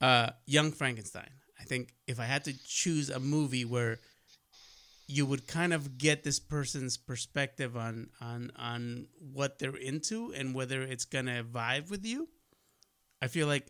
[0.00, 1.30] uh, Young Frankenstein.
[1.62, 4.00] I think if I had to choose a movie where
[5.06, 10.54] you would kind of get this person's perspective on on on what they're into and
[10.54, 12.28] whether it's gonna vibe with you,
[13.20, 13.68] I feel like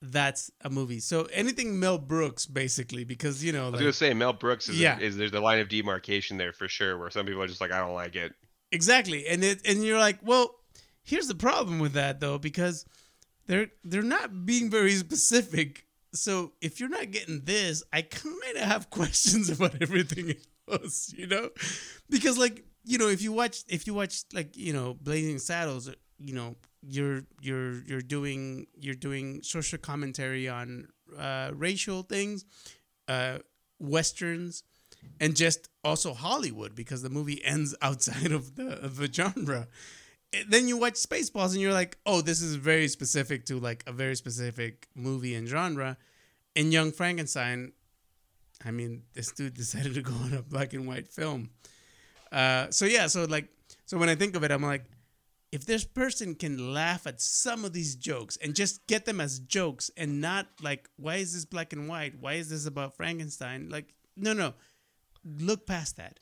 [0.00, 1.00] that's a movie.
[1.00, 4.68] So anything Mel Brooks, basically, because you know, I was like, gonna say Mel Brooks
[4.68, 4.98] is, Yeah.
[5.00, 7.72] is there's a line of demarcation there for sure, where some people are just like,
[7.72, 8.32] I don't like it.
[8.70, 9.26] Exactly.
[9.26, 10.54] And it and you're like, well,
[11.02, 12.84] here's the problem with that though, because
[13.46, 15.85] they're they're not being very specific.
[16.12, 20.34] So if you're not getting this, I kind of have questions about everything
[20.70, 21.50] else, you know?
[22.08, 25.90] Because like, you know, if you watch if you watch like, you know, Blazing Saddles,
[26.18, 30.88] you know, you're you're you're doing you're doing social commentary on
[31.18, 32.44] uh racial things,
[33.08, 33.38] uh
[33.78, 34.62] westerns,
[35.20, 39.68] and just also Hollywood because the movie ends outside of the of the genre.
[40.48, 43.92] Then you watch Spaceballs and you're like, oh, this is very specific to like a
[43.92, 45.96] very specific movie and genre.
[46.54, 47.72] In Young Frankenstein,
[48.64, 51.50] I mean, this dude decided to go on a black and white film.
[52.32, 53.48] Uh, so yeah, so like,
[53.84, 54.84] so when I think of it, I'm like,
[55.52, 59.38] if this person can laugh at some of these jokes and just get them as
[59.38, 62.14] jokes and not like, why is this black and white?
[62.20, 63.68] Why is this about Frankenstein?
[63.70, 64.54] Like, no, no,
[65.24, 66.18] look past that.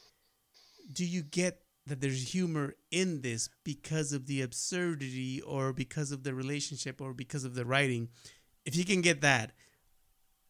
[0.93, 6.23] Do you get that there's humor in this because of the absurdity or because of
[6.23, 8.09] the relationship or because of the writing?
[8.65, 9.53] If you can get that,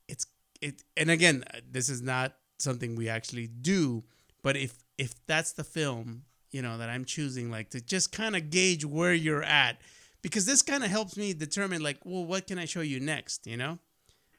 [0.09, 0.27] it's
[0.61, 0.83] it.
[0.97, 4.05] And again, this is not something we actually do,
[4.43, 6.23] but if if that's the film,
[6.53, 9.81] you know, that I'm choosing, like to just kind of gauge where you're at,
[10.23, 13.47] because this kind of helps me determine, like, well, what can I show you next?
[13.47, 13.79] You know,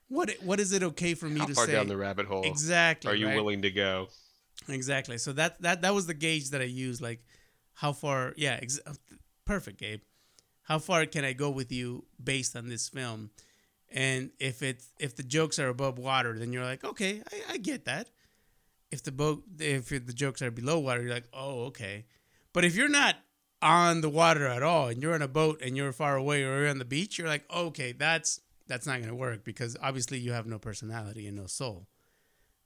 [0.08, 1.74] what what is it okay for me How to far say?
[1.74, 3.12] down the rabbit hole exactly.
[3.12, 3.36] are you right?
[3.36, 4.08] willing to go?
[4.68, 5.18] Exactly.
[5.18, 7.02] So that that that was the gauge that I used.
[7.02, 7.24] Like,
[7.74, 8.34] how far?
[8.38, 8.94] Yeah, ex- uh,
[9.46, 10.02] perfect, Gabe.
[10.64, 13.30] How far can I go with you based on this film?
[13.92, 17.58] And if it's if the jokes are above water, then you're like, okay, I, I
[17.58, 18.10] get that.
[18.92, 22.06] If the boat if the jokes are below water, you're like, oh, okay.
[22.54, 23.16] But if you're not
[23.62, 26.62] on the water at all, and you're on a boat and you're far away or
[26.62, 30.32] you're on the beach, you're like, okay, that's that's not gonna work because obviously you
[30.32, 31.88] have no personality and no soul.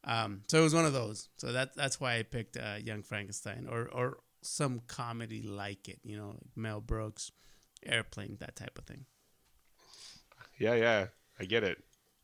[0.04, 1.30] Um, so it was one of those.
[1.38, 6.00] So that that's why I picked uh, Young Frankenstein or or some comedy like it,
[6.04, 7.32] you know, like Mel Brooks,
[7.86, 9.06] Airplane, that type of thing.
[10.58, 11.08] Yeah, yeah,
[11.40, 11.78] I get it.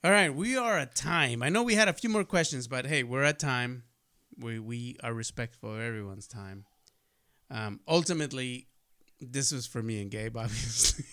[0.04, 1.42] All right, we are at time.
[1.42, 3.84] I know we had a few more questions, but hey, we're at time.
[4.38, 6.66] We we are respectful of everyone's time.
[7.50, 8.68] Um, ultimately,
[9.20, 11.06] this was for me and Gabe, obviously.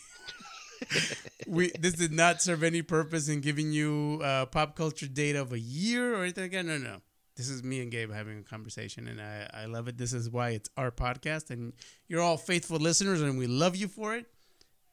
[1.53, 5.53] we this did not serve any purpose in giving you uh, pop culture data of
[5.53, 6.67] a year or anything again.
[6.67, 6.97] No, no.
[7.37, 9.97] This is me and Gabe having a conversation, and I, I love it.
[9.99, 11.73] This is why it's our podcast, and
[12.09, 14.27] you're all faithful listeners, and we love you for it.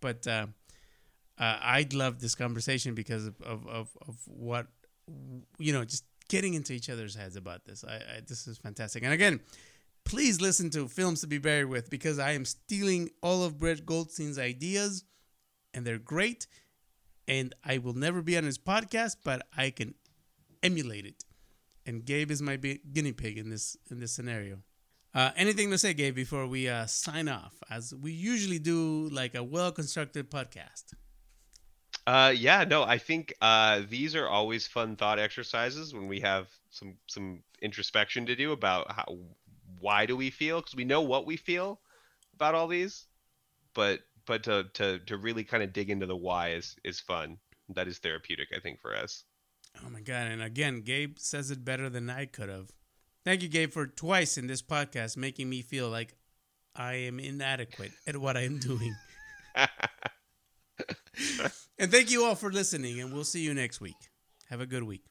[0.01, 0.47] But uh,
[1.38, 4.68] uh, I'd love this conversation because of, of, of, of what
[5.57, 7.84] you know, just getting into each other's heads about this.
[7.88, 9.03] I, I this is fantastic.
[9.03, 9.39] And again,
[10.03, 13.86] please listen to Films to Be Buried with because I am stealing all of Brett
[13.86, 15.03] Goldstein's ideas,
[15.74, 16.47] and they're great.
[17.28, 19.93] And I will never be on his podcast, but I can
[20.63, 21.26] emulate it.
[21.86, 24.59] And Gabe is my guinea pig in this in this scenario.
[25.13, 29.34] Uh, anything to say, Gabe, before we uh, sign off, as we usually do, like
[29.34, 30.93] a well constructed podcast.
[32.05, 36.47] Uh, yeah, no, I think uh, these are always fun thought exercises when we have
[36.70, 39.17] some some introspection to do about how
[39.80, 41.80] why do we feel because we know what we feel
[42.34, 43.05] about all these,
[43.74, 43.99] but
[44.30, 47.39] but to to to really kind of dig into the why is is fun.
[47.67, 49.25] That is therapeutic, I think, for us.
[49.84, 50.27] Oh my god!
[50.27, 52.69] And again, Gabe says it better than I could have.
[53.25, 56.13] Thank you, Gabe, for twice in this podcast making me feel like
[56.75, 58.95] I am inadequate at what I am doing.
[61.80, 63.97] and thank you all for listening, and we'll see you next week.
[64.49, 65.09] Have a good week.